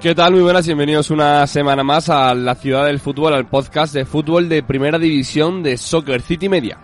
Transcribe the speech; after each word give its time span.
¿Qué 0.00 0.14
tal? 0.14 0.32
Muy 0.32 0.42
buenas, 0.42 0.64
bienvenidos 0.64 1.10
una 1.10 1.44
semana 1.48 1.82
más 1.82 2.08
a 2.08 2.32
la 2.32 2.54
ciudad 2.54 2.86
del 2.86 3.00
fútbol, 3.00 3.34
al 3.34 3.48
podcast 3.48 3.92
de 3.92 4.04
fútbol 4.04 4.48
de 4.48 4.62
primera 4.62 4.96
división 4.96 5.60
de 5.60 5.76
Soccer 5.76 6.22
City 6.22 6.48
Media. 6.48 6.78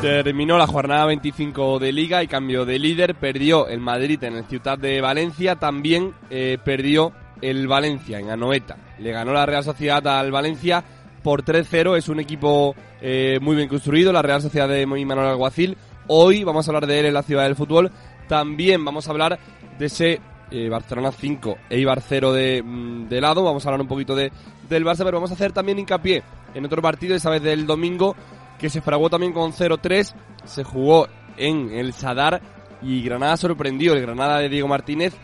Terminó 0.00 0.56
la 0.56 0.68
jornada 0.68 1.06
25 1.06 1.80
de 1.80 1.92
Liga 1.92 2.22
y 2.22 2.28
cambio 2.28 2.64
de 2.64 2.78
líder. 2.78 3.16
Perdió 3.16 3.66
el 3.66 3.80
Madrid 3.80 4.22
en 4.22 4.36
el 4.36 4.44
Ciudad 4.44 4.78
de 4.78 5.00
Valencia. 5.00 5.56
También 5.56 6.14
eh, 6.30 6.58
perdió 6.64 7.12
el 7.42 7.66
Valencia 7.66 8.20
en 8.20 8.30
Anoeta. 8.30 8.76
Le 9.00 9.10
ganó 9.10 9.32
la 9.32 9.46
Real 9.46 9.64
Sociedad 9.64 10.06
al 10.06 10.30
Valencia 10.30 10.84
por 11.22 11.44
3-0. 11.44 11.96
Es 11.96 12.08
un 12.08 12.20
equipo 12.20 12.74
eh, 13.00 13.38
muy 13.40 13.56
bien 13.56 13.68
construido, 13.68 14.12
la 14.12 14.22
Real 14.22 14.42
Sociedad 14.42 14.68
de 14.68 14.86
Manuel 14.86 15.28
Alguacil. 15.28 15.76
Hoy 16.06 16.44
vamos 16.44 16.66
a 16.66 16.70
hablar 16.70 16.86
de 16.86 17.00
él 17.00 17.06
en 17.06 17.14
la 17.14 17.22
ciudad 17.22 17.44
del 17.44 17.56
fútbol. 17.56 17.90
También 18.28 18.84
vamos 18.84 19.06
a 19.06 19.10
hablar 19.10 19.38
de 19.78 19.86
ese 19.86 20.20
eh, 20.50 20.68
Barcelona 20.68 21.12
5, 21.12 21.58
Eibar 21.70 22.00
0 22.00 22.32
de, 22.32 22.62
mm, 22.62 23.08
de, 23.08 23.20
lado. 23.20 23.44
Vamos 23.44 23.64
a 23.64 23.68
hablar 23.68 23.80
un 23.80 23.88
poquito 23.88 24.14
de, 24.14 24.32
del 24.68 24.84
Barça, 24.84 25.04
pero 25.04 25.18
vamos 25.18 25.30
a 25.30 25.34
hacer 25.34 25.52
también 25.52 25.78
hincapié 25.78 26.22
en 26.54 26.64
otro 26.64 26.82
partido, 26.82 27.14
esta 27.14 27.30
vez 27.30 27.42
del 27.42 27.66
domingo, 27.66 28.16
que 28.58 28.70
se 28.70 28.80
fraguó 28.80 29.08
también 29.08 29.32
con 29.32 29.52
0-3. 29.52 30.12
Se 30.44 30.64
jugó 30.64 31.06
en 31.36 31.70
el 31.72 31.92
Sadar 31.92 32.40
y 32.82 33.02
Granada 33.02 33.36
sorprendió. 33.36 33.94
El 33.94 34.02
Granada 34.02 34.38
de 34.38 34.48
Diego 34.48 34.68
Martínez 34.68 35.14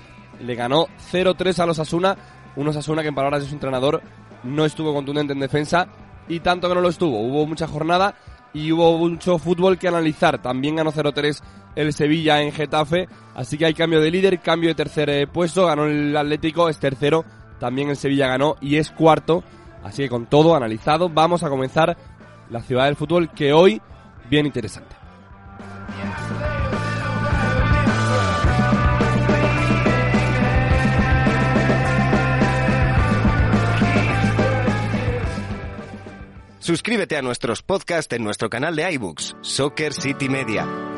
le 0.41 0.55
ganó 0.55 0.87
0-3 1.13 1.59
a 1.59 1.67
los 1.67 1.79
Asuna. 1.79 2.17
Unos 2.55 2.77
Asuna 2.77 3.03
que 3.03 3.09
en 3.09 3.15
palabras 3.15 3.43
de 3.43 3.49
su 3.49 3.55
entrenador 3.55 4.03
no 4.47 4.65
estuvo 4.65 4.95
contundente 4.95 5.33
en 5.33 5.41
defensa 5.41 5.89
y 6.29 6.41
tanto 6.41 6.69
que 6.69 6.75
no 6.75 6.81
lo 6.81 6.89
estuvo. 6.89 7.21
Hubo 7.21 7.47
mucha 7.47 7.67
jornada 7.67 8.15
y 8.53 8.73
hubo 8.73 8.97
mucho 8.99 9.39
fútbol 9.39 9.79
que 9.79 9.89
analizar. 9.89 10.41
También 10.41 10.77
ganó 10.77 10.93
0-3 10.93 11.43
el 11.75 11.93
Sevilla 11.93 12.41
en 12.41 12.53
Getafe, 12.53 13.07
así 13.35 13.59
que 13.59 13.67
hay 13.67 13.75
cambio 13.75 14.01
de 14.01 14.11
líder, 14.11 14.41
cambio 14.41 14.71
de 14.71 14.75
tercer 14.75 15.11
eh, 15.11 15.27
puesto, 15.27 15.67
ganó 15.67 15.85
el 15.85 16.17
Atlético, 16.17 16.71
es 16.71 16.79
tercero, 16.79 17.25
también 17.61 17.91
el 17.91 17.97
Sevilla 17.97 18.29
ganó 18.29 18.57
y 18.61 18.77
es 18.77 18.91
cuarto. 18.91 19.45
Así 19.85 20.03
que 20.03 20.09
con 20.09 20.27
todo 20.27 20.57
analizado, 20.57 21.09
vamos 21.09 21.43
a 21.43 21.49
comenzar 21.49 21.97
la 22.51 22.63
ciudad 22.63 22.87
del 22.87 22.97
fútbol 22.97 23.31
que 23.31 23.53
hoy 23.53 23.81
bien 24.29 24.47
interesante. 24.47 24.97
Suscríbete 36.67 37.17
a 37.17 37.23
nuestros 37.23 37.63
podcasts 37.63 38.13
en 38.13 38.25
nuestro 38.25 38.51
canal 38.51 38.75
de 38.75 38.91
iBooks, 38.95 39.37
Soccer 39.41 39.93
City 39.93 40.29
Media. 40.29 40.96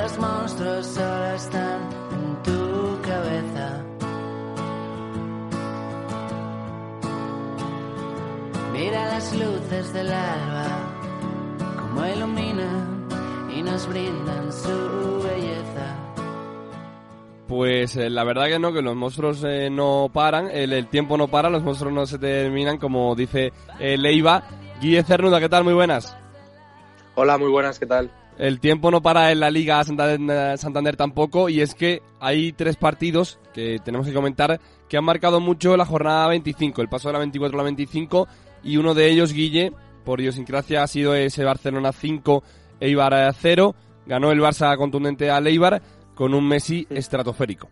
Los 0.00 0.18
monstruos 0.18 0.86
solo 0.86 1.26
están 1.34 1.80
en 2.12 2.42
tu 2.42 3.02
cabeza. 3.02 3.84
Mira 8.72 9.06
las 9.08 9.32
luces 9.34 9.92
del 9.92 10.10
alba, 10.10 10.66
como 11.78 12.06
iluminan 12.06 13.08
y 13.54 13.62
nos 13.62 13.86
brindan 13.88 14.50
su 14.52 15.22
belleza. 15.22 15.96
Pues 17.46 17.96
eh, 17.96 18.08
la 18.08 18.24
verdad 18.24 18.46
que 18.46 18.58
no, 18.58 18.72
que 18.72 18.80
los 18.80 18.96
monstruos 18.96 19.44
eh, 19.44 19.68
no 19.70 20.08
paran, 20.10 20.48
el, 20.50 20.72
el, 20.72 20.86
tiempo 20.86 21.18
no 21.18 21.28
para, 21.28 21.50
los 21.50 21.62
monstruos 21.62 21.92
no 21.92 22.06
se 22.06 22.18
terminan, 22.18 22.78
como 22.78 23.14
dice 23.14 23.52
eh, 23.78 23.98
Leiva. 23.98 24.44
Guille 24.80 25.02
Cernuda, 25.02 25.40
¿qué 25.40 25.48
tal? 25.50 25.64
Muy 25.64 25.74
buenas. 25.74 26.16
Hola, 27.16 27.36
muy 27.36 27.50
buenas, 27.50 27.78
¿qué 27.78 27.84
tal? 27.84 28.10
El 28.40 28.58
tiempo 28.58 28.90
no 28.90 29.02
para 29.02 29.32
en 29.32 29.40
la 29.40 29.50
Liga 29.50 29.84
Santander, 29.84 30.56
Santander, 30.56 30.96
tampoco 30.96 31.50
y 31.50 31.60
es 31.60 31.74
que 31.74 32.00
hay 32.20 32.52
tres 32.52 32.76
partidos 32.76 33.38
que 33.52 33.78
tenemos 33.84 34.06
que 34.06 34.14
comentar 34.14 34.58
que 34.88 34.96
han 34.96 35.04
marcado 35.04 35.40
mucho 35.40 35.76
la 35.76 35.84
jornada 35.84 36.26
25, 36.28 36.80
el 36.80 36.88
paso 36.88 37.10
de 37.10 37.12
la 37.12 37.18
24 37.18 37.54
a 37.54 37.58
la 37.58 37.64
25 37.64 38.28
y 38.64 38.78
uno 38.78 38.94
de 38.94 39.10
ellos, 39.10 39.34
Guille, 39.34 39.74
por 40.06 40.22
idiosincrasia 40.22 40.82
ha 40.82 40.86
sido 40.86 41.14
ese 41.14 41.44
Barcelona 41.44 41.92
5, 41.92 42.42
Eibar 42.80 43.30
0, 43.38 43.74
ganó 44.06 44.32
el 44.32 44.40
Barça 44.40 44.74
contundente 44.78 45.30
al 45.30 45.46
Eibar 45.46 45.82
con 46.14 46.32
un 46.32 46.48
Messi 46.48 46.86
estratosférico. 46.88 47.68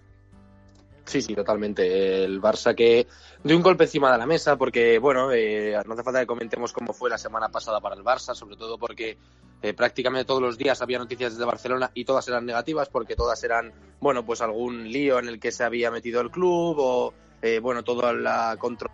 Sí, 1.09 1.23
sí, 1.23 1.35
totalmente. 1.35 2.23
El 2.23 2.39
Barça 2.39 2.75
que 2.75 3.07
de 3.43 3.57
un 3.57 3.63
golpe 3.63 3.85
encima 3.85 4.13
de 4.13 4.19
la 4.19 4.27
mesa, 4.27 4.59
porque, 4.59 4.99
bueno, 4.99 5.33
eh, 5.33 5.75
no 5.87 5.95
hace 5.95 6.03
falta 6.03 6.21
que 6.21 6.27
comentemos 6.27 6.75
cómo 6.75 6.93
fue 6.93 7.09
la 7.09 7.17
semana 7.17 7.49
pasada 7.49 7.81
para 7.81 7.95
el 7.95 8.05
Barça, 8.05 8.35
sobre 8.35 8.57
todo 8.57 8.79
porque 8.79 9.17
eh, 9.63 9.73
prácticamente 9.73 10.27
todos 10.27 10.43
los 10.43 10.59
días 10.59 10.83
había 10.83 10.99
noticias 10.99 11.33
desde 11.33 11.47
Barcelona 11.47 11.91
y 11.95 12.05
todas 12.05 12.29
eran 12.29 12.45
negativas, 12.45 12.91
porque 12.91 13.17
todas 13.17 13.43
eran, 13.43 13.73
bueno, 14.01 14.27
pues 14.27 14.43
algún 14.43 14.93
lío 14.93 15.19
en 15.19 15.29
el 15.29 15.41
que 15.41 15.51
se 15.51 15.65
había 15.65 15.91
metido 15.91 16.21
el 16.21 16.31
club 16.31 16.77
o, 16.79 17.15
eh, 17.41 17.59
bueno, 17.59 17.83
todo 17.83 18.13
la 18.13 18.55
control 18.59 18.91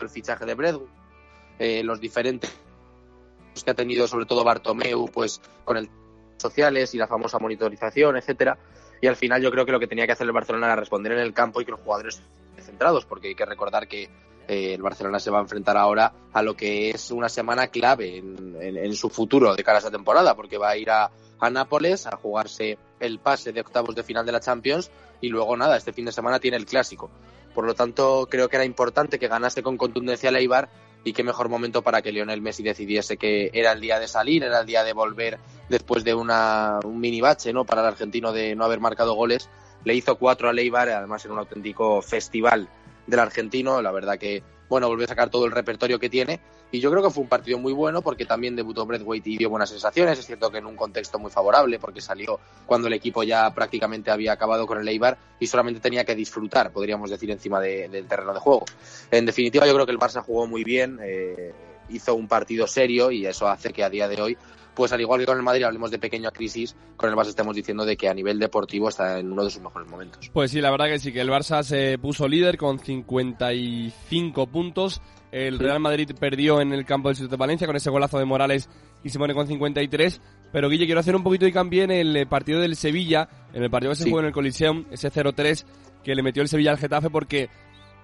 el 0.00 0.08
fichaje 0.08 0.46
de 0.46 0.54
Bredwood, 0.54 0.88
los 1.58 2.00
diferentes 2.00 2.50
que 3.62 3.70
ha 3.70 3.74
tenido 3.74 4.06
sobre 4.06 4.26
todo 4.26 4.44
Bartomeu, 4.44 5.06
pues 5.10 5.40
con 5.64 5.76
el 5.76 5.88
sociales 6.38 6.94
y 6.94 6.98
la 6.98 7.06
famosa 7.06 7.38
monitorización, 7.38 8.16
etcétera 8.16 8.58
y 9.00 9.06
al 9.06 9.16
final 9.16 9.42
yo 9.42 9.50
creo 9.50 9.66
que 9.66 9.72
lo 9.72 9.80
que 9.80 9.86
tenía 9.86 10.06
que 10.06 10.12
hacer 10.12 10.26
el 10.26 10.32
Barcelona 10.32 10.66
era 10.66 10.76
responder 10.76 11.12
en 11.12 11.18
el 11.18 11.34
campo 11.34 11.60
y 11.60 11.64
que 11.64 11.70
los 11.70 11.80
jugadores 11.80 12.22
centrados, 12.60 13.04
porque 13.04 13.28
hay 13.28 13.34
que 13.34 13.44
recordar 13.44 13.86
que 13.86 14.08
eh, 14.48 14.74
el 14.74 14.82
Barcelona 14.82 15.18
se 15.18 15.30
va 15.30 15.38
a 15.38 15.42
enfrentar 15.42 15.76
ahora 15.76 16.12
a 16.32 16.42
lo 16.42 16.54
que 16.56 16.90
es 16.90 17.10
una 17.10 17.28
semana 17.28 17.68
clave 17.68 18.18
en, 18.18 18.56
en, 18.60 18.76
en 18.76 18.94
su 18.94 19.08
futuro 19.08 19.54
de 19.54 19.64
cara 19.64 19.78
a 19.78 19.80
esta 19.80 19.90
temporada, 19.90 20.34
porque 20.34 20.58
va 20.58 20.70
a 20.70 20.76
ir 20.76 20.90
a, 20.90 21.10
a, 21.40 21.50
Nápoles 21.50 22.06
a 22.06 22.16
jugarse 22.16 22.78
el 23.00 23.18
pase 23.18 23.52
de 23.52 23.60
octavos 23.60 23.94
de 23.94 24.02
final 24.02 24.24
de 24.24 24.32
la 24.32 24.40
Champions 24.40 24.90
y 25.20 25.28
luego 25.28 25.56
nada, 25.56 25.76
este 25.76 25.92
fin 25.92 26.04
de 26.04 26.12
semana 26.12 26.38
tiene 26.38 26.56
el 26.56 26.66
clásico. 26.66 27.10
Por 27.54 27.66
lo 27.66 27.74
tanto, 27.74 28.28
creo 28.30 28.48
que 28.48 28.56
era 28.56 28.64
importante 28.64 29.18
que 29.18 29.28
ganase 29.28 29.62
con 29.62 29.78
contundencia 29.78 30.28
el 30.28 30.36
Eibar 30.36 30.68
y 31.06 31.12
qué 31.12 31.22
mejor 31.22 31.48
momento 31.48 31.82
para 31.82 32.02
que 32.02 32.10
Lionel 32.10 32.42
Messi 32.42 32.64
decidiese 32.64 33.16
que 33.16 33.48
era 33.52 33.70
el 33.70 33.80
día 33.80 34.00
de 34.00 34.08
salir, 34.08 34.42
era 34.42 34.58
el 34.58 34.66
día 34.66 34.82
de 34.82 34.92
volver 34.92 35.38
después 35.68 36.02
de 36.02 36.14
una, 36.14 36.80
un 36.82 36.98
mini 36.98 37.20
bache 37.20 37.52
¿no? 37.52 37.64
para 37.64 37.82
el 37.82 37.86
argentino 37.86 38.32
de 38.32 38.56
no 38.56 38.64
haber 38.64 38.80
marcado 38.80 39.14
goles. 39.14 39.48
Le 39.84 39.94
hizo 39.94 40.16
cuatro 40.16 40.48
a 40.48 40.52
Leibar, 40.52 40.88
además 40.88 41.24
en 41.24 41.30
un 41.30 41.38
auténtico 41.38 42.02
festival 42.02 42.68
del 43.06 43.20
argentino. 43.20 43.80
La 43.82 43.92
verdad 43.92 44.18
que, 44.18 44.42
bueno, 44.68 44.88
volvió 44.88 45.04
a 45.04 45.08
sacar 45.08 45.30
todo 45.30 45.46
el 45.46 45.52
repertorio 45.52 45.98
que 45.98 46.08
tiene. 46.08 46.40
Y 46.72 46.80
yo 46.80 46.90
creo 46.90 47.02
que 47.02 47.10
fue 47.10 47.22
un 47.22 47.28
partido 47.28 47.58
muy 47.58 47.72
bueno 47.72 48.02
porque 48.02 48.26
también 48.26 48.56
debutó 48.56 48.84
Braithwaite 48.86 49.30
y 49.30 49.36
dio 49.38 49.50
buenas 49.50 49.70
sensaciones. 49.70 50.18
Es 50.18 50.26
cierto 50.26 50.50
que 50.50 50.58
en 50.58 50.66
un 50.66 50.76
contexto 50.76 51.18
muy 51.18 51.30
favorable 51.30 51.78
porque 51.78 52.00
salió 52.00 52.40
cuando 52.66 52.88
el 52.88 52.94
equipo 52.94 53.22
ya 53.22 53.52
prácticamente 53.54 54.10
había 54.10 54.32
acabado 54.32 54.66
con 54.66 54.80
el 54.80 54.88
Eibar 54.88 55.16
y 55.38 55.46
solamente 55.46 55.80
tenía 55.80 56.04
que 56.04 56.14
disfrutar, 56.14 56.72
podríamos 56.72 57.08
decir, 57.10 57.30
encima 57.30 57.60
de, 57.60 57.88
del 57.88 58.06
terreno 58.06 58.34
de 58.34 58.40
juego. 58.40 58.64
En 59.10 59.26
definitiva, 59.26 59.66
yo 59.66 59.74
creo 59.74 59.86
que 59.86 59.92
el 59.92 59.98
Barça 59.98 60.22
jugó 60.22 60.46
muy 60.46 60.64
bien, 60.64 60.98
eh, 61.02 61.52
hizo 61.88 62.14
un 62.14 62.26
partido 62.26 62.66
serio 62.66 63.10
y 63.10 63.26
eso 63.26 63.48
hace 63.48 63.72
que 63.72 63.84
a 63.84 63.90
día 63.90 64.08
de 64.08 64.20
hoy 64.20 64.36
pues 64.76 64.92
al 64.92 65.00
igual 65.00 65.20
que 65.20 65.26
con 65.26 65.38
el 65.38 65.42
Madrid 65.42 65.64
hablemos 65.64 65.90
de 65.90 65.98
pequeña 65.98 66.30
crisis, 66.30 66.76
con 66.96 67.08
el 67.08 67.16
Barça 67.16 67.30
estamos 67.30 67.56
diciendo 67.56 67.86
de 67.86 67.96
que 67.96 68.08
a 68.08 68.14
nivel 68.14 68.38
deportivo 68.38 68.90
está 68.90 69.18
en 69.18 69.32
uno 69.32 69.42
de 69.42 69.50
sus 69.50 69.62
mejores 69.62 69.88
momentos. 69.88 70.30
Pues 70.32 70.50
sí, 70.50 70.60
la 70.60 70.70
verdad 70.70 70.86
que 70.86 70.98
sí, 70.98 71.12
que 71.12 71.22
el 71.22 71.30
Barça 71.30 71.62
se 71.62 71.98
puso 71.98 72.28
líder 72.28 72.58
con 72.58 72.78
55 72.78 74.46
puntos. 74.48 75.00
El 75.32 75.58
Real 75.58 75.80
Madrid 75.80 76.10
perdió 76.20 76.60
en 76.60 76.72
el 76.72 76.84
campo 76.84 77.08
del 77.08 77.16
Ciudad 77.16 77.30
de 77.30 77.36
Valencia 77.36 77.66
con 77.66 77.74
ese 77.74 77.90
golazo 77.90 78.18
de 78.18 78.26
Morales 78.26 78.68
y 79.02 79.08
se 79.08 79.18
pone 79.18 79.34
con 79.34 79.46
53. 79.46 80.20
Pero 80.52 80.68
Guille, 80.68 80.84
quiero 80.84 81.00
hacer 81.00 81.16
un 81.16 81.22
poquito 81.22 81.46
de 81.46 81.52
cambio 81.52 81.82
en 81.82 81.90
el 81.90 82.14
eh, 82.14 82.26
partido 82.26 82.60
del 82.60 82.76
Sevilla, 82.76 83.28
en 83.54 83.62
el 83.62 83.70
partido 83.70 83.92
que 83.92 83.96
se 83.96 84.04
jugó 84.04 84.20
en 84.20 84.26
el 84.26 84.32
Coliseum, 84.32 84.84
ese 84.90 85.10
0-3 85.10 85.64
que 86.04 86.14
le 86.14 86.22
metió 86.22 86.42
el 86.42 86.48
Sevilla 86.48 86.70
al 86.70 86.78
Getafe 86.78 87.10
porque 87.10 87.48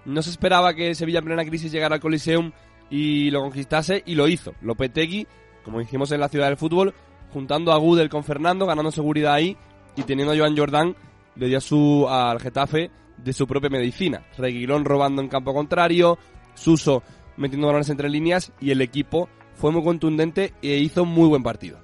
no 0.07 0.23
se 0.23 0.31
esperaba 0.31 0.75
que 0.75 0.95
Sevilla 0.95 1.19
en 1.19 1.27
plena 1.27 1.45
crisis 1.45 1.71
llegara 1.71 1.97
al 1.97 2.01
Coliseum 2.01 2.51
y 2.91 3.31
lo 3.31 3.43
conquistase 3.43 4.03
y 4.07 4.15
lo 4.15 4.27
hizo. 4.27 4.55
Lopetegui 4.63 5.27
como 5.65 5.79
dijimos 5.79 6.13
en 6.13 6.21
la 6.21 6.29
ciudad 6.29 6.49
del 6.49 6.57
fútbol, 6.57 6.95
juntando 7.33 7.73
a 7.73 7.79
Gudel 7.79 8.09
con 8.09 8.25
Fernando, 8.25 8.67
ganando 8.67 8.91
seguridad 8.91 9.35
ahí 9.35 9.57
y 9.97 10.03
teniendo 10.03 10.33
a 10.33 10.37
Joan 10.37 10.57
Jordan, 10.57 10.97
le 11.37 11.49
dio 11.49 11.61
su, 11.61 12.07
al 12.09 12.41
Getafe 12.41 12.91
de 13.17 13.33
su 13.33 13.47
propia 13.47 13.71
medicina. 13.71 14.25
Reguilón 14.37 14.85
robando 14.85 15.23
en 15.23 15.29
campo 15.29 15.55
contrario, 15.55 16.19
Suso 16.55 17.03
metiendo 17.37 17.67
balones 17.67 17.89
entre 17.89 18.11
líneas 18.11 18.53
y 18.61 18.71
el 18.71 18.83
equipo 18.83 19.29
fue 19.55 19.73
muy 19.73 19.83
contundente 19.83 20.53
e 20.63 20.77
hizo 20.77 21.05
muy 21.05 21.29
buen 21.29 21.43
partido. 21.43 21.79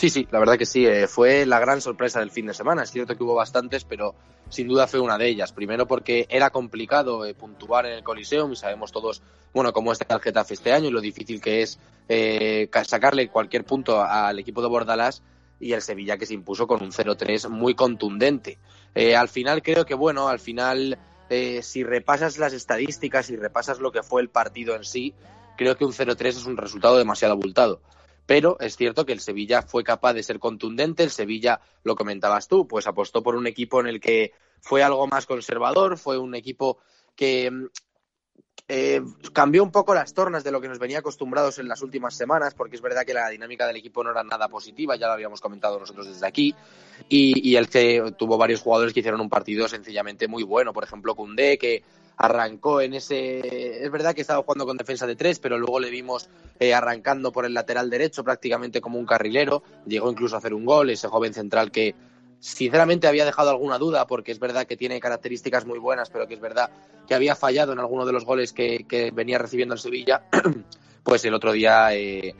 Sí, 0.00 0.08
sí, 0.08 0.26
la 0.30 0.38
verdad 0.38 0.56
que 0.56 0.64
sí. 0.64 0.86
Eh, 0.86 1.06
fue 1.06 1.44
la 1.44 1.60
gran 1.60 1.82
sorpresa 1.82 2.20
del 2.20 2.30
fin 2.30 2.46
de 2.46 2.54
semana. 2.54 2.84
Es 2.84 2.90
cierto 2.90 3.14
que 3.14 3.22
hubo 3.22 3.34
bastantes, 3.34 3.84
pero 3.84 4.14
sin 4.48 4.66
duda 4.66 4.86
fue 4.86 4.98
una 4.98 5.18
de 5.18 5.28
ellas. 5.28 5.52
Primero 5.52 5.86
porque 5.86 6.26
era 6.30 6.48
complicado 6.48 7.26
eh, 7.26 7.34
puntuar 7.34 7.84
en 7.84 7.92
el 7.92 8.02
Coliseum 8.02 8.50
y 8.50 8.56
sabemos 8.56 8.92
todos, 8.92 9.20
bueno, 9.52 9.74
cómo 9.74 9.92
está 9.92 10.14
el 10.14 10.22
Getafe 10.22 10.54
este 10.54 10.72
año 10.72 10.88
y 10.88 10.90
lo 10.90 11.02
difícil 11.02 11.42
que 11.42 11.60
es 11.60 11.78
eh, 12.08 12.70
sacarle 12.86 13.28
cualquier 13.28 13.66
punto 13.66 14.00
al 14.00 14.38
equipo 14.38 14.62
de 14.62 14.68
Bordalás 14.68 15.22
y 15.60 15.74
el 15.74 15.82
Sevilla 15.82 16.16
que 16.16 16.24
se 16.24 16.32
impuso 16.32 16.66
con 16.66 16.82
un 16.82 16.92
0-3 16.92 17.50
muy 17.50 17.74
contundente. 17.74 18.56
al 19.14 19.28
final 19.28 19.62
creo 19.62 19.84
que, 19.84 19.92
bueno, 19.92 20.28
al 20.28 20.40
final, 20.40 20.98
si 21.60 21.84
repasas 21.84 22.38
las 22.38 22.54
estadísticas 22.54 23.28
y 23.28 23.36
repasas 23.36 23.80
lo 23.80 23.92
que 23.92 24.02
fue 24.02 24.22
el 24.22 24.30
partido 24.30 24.74
en 24.76 24.84
sí, 24.84 25.12
creo 25.58 25.76
que 25.76 25.84
un 25.84 25.92
0-3 25.92 26.26
es 26.26 26.46
un 26.46 26.56
resultado 26.56 26.96
demasiado 26.96 27.34
abultado 27.34 27.82
pero 28.30 28.56
es 28.60 28.76
cierto 28.76 29.04
que 29.04 29.12
el 29.12 29.18
Sevilla 29.18 29.60
fue 29.60 29.82
capaz 29.82 30.12
de 30.12 30.22
ser 30.22 30.38
contundente, 30.38 31.02
el 31.02 31.10
Sevilla, 31.10 31.60
lo 31.82 31.96
comentabas 31.96 32.46
tú, 32.46 32.64
pues 32.64 32.86
apostó 32.86 33.24
por 33.24 33.34
un 33.34 33.48
equipo 33.48 33.80
en 33.80 33.88
el 33.88 33.98
que 33.98 34.30
fue 34.60 34.84
algo 34.84 35.08
más 35.08 35.26
conservador, 35.26 35.98
fue 35.98 36.16
un 36.16 36.36
equipo 36.36 36.78
que 37.16 37.50
mm, 37.50 37.66
eh, 38.68 39.02
cambió 39.32 39.64
un 39.64 39.72
poco 39.72 39.94
las 39.94 40.14
tornas 40.14 40.44
de 40.44 40.52
lo 40.52 40.60
que 40.60 40.68
nos 40.68 40.78
venía 40.78 41.00
acostumbrados 41.00 41.58
en 41.58 41.66
las 41.66 41.82
últimas 41.82 42.14
semanas, 42.14 42.54
porque 42.54 42.76
es 42.76 42.82
verdad 42.82 43.04
que 43.04 43.14
la 43.14 43.28
dinámica 43.30 43.66
del 43.66 43.78
equipo 43.78 44.04
no 44.04 44.12
era 44.12 44.22
nada 44.22 44.46
positiva, 44.46 44.94
ya 44.94 45.08
lo 45.08 45.14
habíamos 45.14 45.40
comentado 45.40 45.80
nosotros 45.80 46.06
desde 46.06 46.24
aquí, 46.24 46.54
y, 47.08 47.50
y 47.50 47.56
el 47.56 47.68
que 47.68 48.14
tuvo 48.16 48.38
varios 48.38 48.60
jugadores 48.60 48.94
que 48.94 49.00
hicieron 49.00 49.20
un 49.20 49.28
partido 49.28 49.66
sencillamente 49.66 50.28
muy 50.28 50.44
bueno, 50.44 50.72
por 50.72 50.84
ejemplo 50.84 51.16
Cundé, 51.16 51.58
que 51.58 51.82
arrancó 52.20 52.82
en 52.82 52.92
ese. 52.92 53.82
Es 53.82 53.90
verdad 53.90 54.14
que 54.14 54.20
estaba 54.20 54.42
jugando 54.42 54.66
con 54.66 54.76
defensa 54.76 55.06
de 55.06 55.16
tres, 55.16 55.38
pero 55.38 55.58
luego 55.58 55.80
le 55.80 55.88
vimos 55.88 56.28
eh, 56.58 56.74
arrancando 56.74 57.32
por 57.32 57.46
el 57.46 57.54
lateral 57.54 57.88
derecho 57.88 58.22
prácticamente 58.22 58.82
como 58.82 58.98
un 58.98 59.06
carrilero. 59.06 59.62
Llegó 59.86 60.10
incluso 60.10 60.34
a 60.34 60.38
hacer 60.38 60.52
un 60.52 60.66
gol, 60.66 60.90
ese 60.90 61.08
joven 61.08 61.32
central 61.32 61.70
que 61.70 61.94
sinceramente 62.38 63.06
había 63.06 63.24
dejado 63.24 63.48
alguna 63.48 63.78
duda, 63.78 64.06
porque 64.06 64.32
es 64.32 64.38
verdad 64.38 64.66
que 64.66 64.76
tiene 64.76 65.00
características 65.00 65.64
muy 65.64 65.78
buenas, 65.78 66.10
pero 66.10 66.28
que 66.28 66.34
es 66.34 66.40
verdad 66.40 66.70
que 67.08 67.14
había 67.14 67.34
fallado 67.34 67.72
en 67.72 67.78
alguno 67.78 68.04
de 68.04 68.12
los 68.12 68.26
goles 68.26 68.52
que, 68.52 69.10
venía 69.14 69.38
recibiendo 69.38 69.74
el 69.74 69.80
Sevilla. 69.80 70.24
pues 71.02 71.24
el 71.24 71.32
otro 71.32 71.52
día. 71.52 71.94
Eh, 71.94 72.34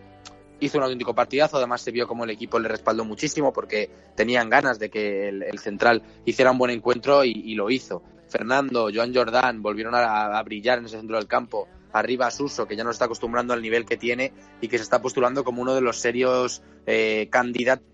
hizo 0.62 0.76
un 0.76 0.84
auténtico 0.84 1.14
partidazo, 1.14 1.56
además 1.56 1.80
se 1.80 1.90
vio 1.90 2.06
como 2.06 2.24
el 2.24 2.30
equipo 2.30 2.58
le 2.58 2.68
respaldó 2.68 3.02
muchísimo 3.02 3.50
porque 3.50 3.88
tenían 4.14 4.50
ganas 4.50 4.78
de 4.78 4.90
que 4.90 5.30
el, 5.30 5.58
central 5.58 6.02
hiciera 6.26 6.50
un 6.50 6.58
buen 6.58 6.70
encuentro 6.70 7.24
y 7.24 7.54
lo 7.54 7.70
hizo. 7.70 8.02
Fernando, 8.30 8.88
Joan 8.94 9.14
Jordan 9.14 9.60
volvieron 9.60 9.94
a, 9.94 10.42
brillar 10.42 10.78
en 10.78 10.86
ese 10.86 10.96
centro 10.96 11.16
del 11.16 11.26
campo. 11.26 11.68
Arriba 11.92 12.30
Suso, 12.30 12.66
que 12.66 12.76
ya 12.76 12.84
no 12.84 12.90
está 12.90 13.06
acostumbrando 13.06 13.52
al 13.52 13.60
nivel 13.60 13.84
que 13.84 13.96
tiene 13.96 14.32
y 14.60 14.68
que 14.68 14.78
se 14.78 14.84
está 14.84 15.02
postulando 15.02 15.42
como 15.42 15.60
uno 15.60 15.74
de 15.74 15.80
los 15.80 15.98
serios 15.98 16.62
eh, 16.86 17.28
candidatos 17.30 17.84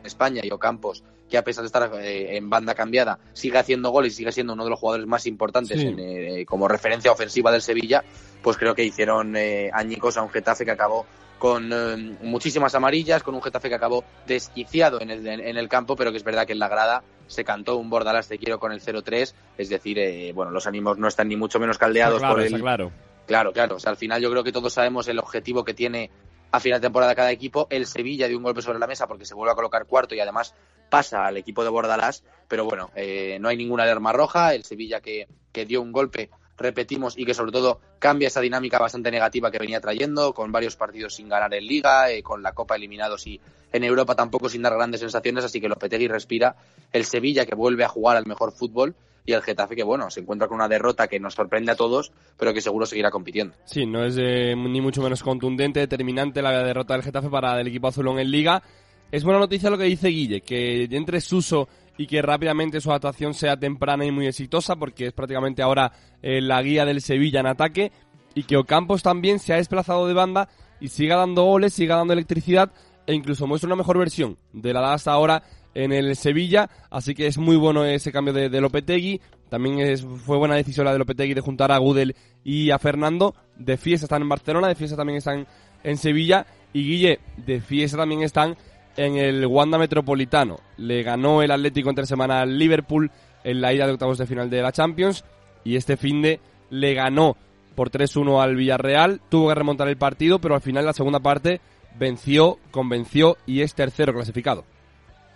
en 0.00 0.06
España 0.06 0.40
y 0.42 0.50
Ocampos, 0.50 1.04
que 1.28 1.36
a 1.36 1.44
pesar 1.44 1.62
de 1.62 1.66
estar 1.66 1.90
eh, 2.00 2.38
en 2.38 2.48
banda 2.48 2.74
cambiada, 2.74 3.18
sigue 3.34 3.58
haciendo 3.58 3.90
goles 3.90 4.14
y 4.14 4.16
sigue 4.16 4.32
siendo 4.32 4.54
uno 4.54 4.64
de 4.64 4.70
los 4.70 4.80
jugadores 4.80 5.06
más 5.06 5.26
importantes 5.26 5.78
eh, 5.78 6.46
como 6.46 6.68
referencia 6.68 7.12
ofensiva 7.12 7.52
del 7.52 7.60
Sevilla, 7.60 8.02
pues 8.42 8.56
creo 8.56 8.74
que 8.74 8.84
hicieron 8.84 9.36
añicos 9.72 10.16
a 10.16 10.22
un 10.22 10.30
Getafe 10.30 10.64
que 10.64 10.70
acabó 10.70 11.04
con 11.38 11.70
eh, 11.72 12.16
muchísimas 12.22 12.74
amarillas, 12.74 13.22
con 13.22 13.34
un 13.34 13.42
Getafe 13.42 13.68
que 13.68 13.74
acabó 13.74 14.04
desquiciado 14.26 15.00
en 15.00 15.10
el, 15.10 15.26
en 15.26 15.56
el 15.56 15.68
campo, 15.68 15.96
pero 15.96 16.10
que 16.10 16.16
es 16.16 16.24
verdad 16.24 16.46
que 16.46 16.52
en 16.52 16.58
la 16.58 16.68
grada 16.68 17.02
se 17.26 17.44
cantó 17.44 17.76
un 17.76 17.90
Bordalás 17.90 18.28
te 18.28 18.38
quiero 18.38 18.58
con 18.58 18.72
el 18.72 18.80
0-3, 18.80 19.34
es 19.58 19.68
decir, 19.68 19.98
eh, 19.98 20.32
bueno, 20.32 20.50
los 20.50 20.66
ánimos 20.66 20.98
no 20.98 21.08
están 21.08 21.28
ni 21.28 21.36
mucho 21.36 21.58
menos 21.58 21.78
caldeados 21.78 22.18
claro, 22.18 22.34
por 22.34 22.42
el... 22.42 22.60
Claro, 22.60 22.92
claro, 23.26 23.52
claro, 23.52 23.76
o 23.76 23.78
sea, 23.78 23.90
al 23.90 23.96
final 23.96 24.22
yo 24.22 24.30
creo 24.30 24.44
que 24.44 24.52
todos 24.52 24.72
sabemos 24.72 25.08
el 25.08 25.18
objetivo 25.18 25.64
que 25.64 25.74
tiene 25.74 26.10
a 26.52 26.60
final 26.60 26.80
de 26.80 26.86
temporada 26.86 27.14
cada 27.14 27.32
equipo, 27.32 27.66
el 27.70 27.86
Sevilla 27.86 28.28
dio 28.28 28.38
un 28.38 28.44
golpe 28.44 28.62
sobre 28.62 28.78
la 28.78 28.86
mesa 28.86 29.06
porque 29.06 29.26
se 29.26 29.34
vuelve 29.34 29.52
a 29.52 29.56
colocar 29.56 29.84
cuarto 29.86 30.14
y 30.14 30.20
además 30.20 30.54
pasa 30.88 31.26
al 31.26 31.36
equipo 31.36 31.64
de 31.64 31.70
Bordalás, 31.70 32.22
pero 32.48 32.64
bueno, 32.64 32.90
eh, 32.94 33.38
no 33.40 33.48
hay 33.48 33.56
ninguna 33.56 33.82
alarma 33.82 34.12
roja, 34.12 34.54
el 34.54 34.64
Sevilla 34.64 35.00
que, 35.00 35.26
que 35.52 35.66
dio 35.66 35.82
un 35.82 35.90
golpe 35.90 36.30
repetimos, 36.56 37.18
y 37.18 37.24
que 37.24 37.34
sobre 37.34 37.52
todo 37.52 37.80
cambia 37.98 38.28
esa 38.28 38.40
dinámica 38.40 38.78
bastante 38.78 39.10
negativa 39.10 39.50
que 39.50 39.58
venía 39.58 39.80
trayendo, 39.80 40.32
con 40.32 40.52
varios 40.52 40.76
partidos 40.76 41.14
sin 41.14 41.28
ganar 41.28 41.52
en 41.54 41.66
Liga, 41.66 42.10
eh, 42.10 42.22
con 42.22 42.42
la 42.42 42.52
Copa 42.52 42.76
eliminados 42.76 43.26
y 43.26 43.40
en 43.72 43.84
Europa 43.84 44.14
tampoco 44.14 44.48
sin 44.48 44.62
dar 44.62 44.74
grandes 44.74 45.00
sensaciones, 45.00 45.44
así 45.44 45.60
que 45.60 45.68
Lopetegui 45.68 46.08
respira 46.08 46.56
el 46.92 47.04
Sevilla 47.04 47.44
que 47.44 47.54
vuelve 47.54 47.84
a 47.84 47.88
jugar 47.88 48.16
al 48.16 48.26
mejor 48.26 48.52
fútbol 48.52 48.94
y 49.26 49.32
el 49.32 49.42
Getafe 49.42 49.74
que, 49.74 49.82
bueno, 49.82 50.08
se 50.08 50.20
encuentra 50.20 50.46
con 50.46 50.56
una 50.56 50.68
derrota 50.68 51.08
que 51.08 51.18
nos 51.18 51.34
sorprende 51.34 51.72
a 51.72 51.76
todos, 51.76 52.12
pero 52.38 52.54
que 52.54 52.60
seguro 52.60 52.86
seguirá 52.86 53.10
compitiendo. 53.10 53.54
Sí, 53.64 53.84
no 53.84 54.04
es 54.04 54.16
eh, 54.18 54.54
ni 54.56 54.80
mucho 54.80 55.02
menos 55.02 55.22
contundente, 55.22 55.80
determinante 55.80 56.40
la 56.40 56.62
derrota 56.62 56.94
del 56.94 57.02
Getafe 57.02 57.28
para 57.28 57.60
el 57.60 57.66
equipo 57.66 57.88
azulón 57.88 58.20
en 58.20 58.30
Liga. 58.30 58.62
Es 59.10 59.24
buena 59.24 59.40
noticia 59.40 59.68
lo 59.68 59.78
que 59.78 59.84
dice 59.84 60.08
Guille, 60.08 60.40
que 60.40 60.84
entre 60.84 61.20
Suso 61.20 61.68
y 61.96 62.06
que 62.06 62.22
rápidamente 62.22 62.80
su 62.80 62.90
adaptación 62.90 63.34
sea 63.34 63.56
temprana 63.56 64.04
y 64.04 64.10
muy 64.10 64.26
exitosa 64.26 64.76
porque 64.76 65.06
es 65.06 65.12
prácticamente 65.12 65.62
ahora 65.62 65.92
eh, 66.22 66.40
la 66.40 66.62
guía 66.62 66.84
del 66.84 67.00
Sevilla 67.00 67.40
en 67.40 67.46
ataque 67.46 67.92
y 68.34 68.44
que 68.44 68.56
Ocampos 68.56 69.02
también 69.02 69.38
se 69.38 69.52
ha 69.52 69.56
desplazado 69.56 70.06
de 70.06 70.14
banda 70.14 70.48
y 70.80 70.88
siga 70.88 71.16
dando 71.16 71.44
goles, 71.44 71.72
siga 71.72 71.96
dando 71.96 72.12
electricidad 72.12 72.72
e 73.06 73.14
incluso 73.14 73.46
muestra 73.46 73.68
una 73.68 73.76
mejor 73.76 73.98
versión 73.98 74.36
de 74.52 74.72
la 74.72 74.92
hasta 74.92 75.12
ahora 75.12 75.42
en 75.74 75.92
el 75.92 76.16
Sevilla, 76.16 76.70
así 76.90 77.14
que 77.14 77.26
es 77.26 77.36
muy 77.36 77.56
bueno 77.56 77.84
ese 77.84 78.10
cambio 78.10 78.32
de, 78.32 78.48
de 78.48 78.60
Lopetegui, 78.62 79.20
también 79.48 79.78
es, 79.78 80.04
fue 80.04 80.38
buena 80.38 80.54
decisión 80.56 80.86
la 80.86 80.92
de 80.92 80.98
Lopetegui 80.98 81.34
de 81.34 81.40
juntar 81.40 81.70
a 81.70 81.78
Gudel 81.78 82.16
y 82.42 82.70
a 82.70 82.78
Fernando, 82.78 83.34
de 83.56 83.76
fiesta 83.76 84.06
están 84.06 84.22
en 84.22 84.28
Barcelona, 84.28 84.68
de 84.68 84.74
fiesta 84.74 84.96
también 84.96 85.18
están 85.18 85.46
en 85.84 85.96
Sevilla. 85.96 86.46
Y 86.72 86.82
Guille, 86.82 87.20
de 87.36 87.60
fiesta 87.60 87.96
también 87.96 88.22
están 88.22 88.56
en 88.96 89.16
el 89.16 89.46
Wanda 89.46 89.78
Metropolitano. 89.78 90.60
Le 90.76 91.02
ganó 91.02 91.42
el 91.42 91.50
Atlético 91.50 91.90
entre 91.90 92.06
semana 92.06 92.40
al 92.40 92.58
Liverpool 92.58 93.10
en 93.44 93.60
la 93.60 93.72
ida 93.72 93.86
de 93.86 93.92
octavos 93.92 94.18
de 94.18 94.26
final 94.26 94.50
de 94.50 94.62
la 94.62 94.72
Champions 94.72 95.24
y 95.64 95.76
este 95.76 95.96
fin 95.96 96.22
de 96.22 96.40
le 96.70 96.94
ganó 96.94 97.36
por 97.74 97.90
3-1 97.90 98.42
al 98.42 98.56
Villarreal. 98.56 99.20
Tuvo 99.28 99.48
que 99.48 99.54
remontar 99.54 99.88
el 99.88 99.96
partido, 99.96 100.40
pero 100.40 100.54
al 100.54 100.60
final 100.60 100.84
la 100.84 100.92
segunda 100.92 101.20
parte 101.20 101.60
venció, 101.98 102.58
convenció 102.70 103.36
y 103.46 103.60
es 103.60 103.74
tercero 103.74 104.12
clasificado. 104.12 104.64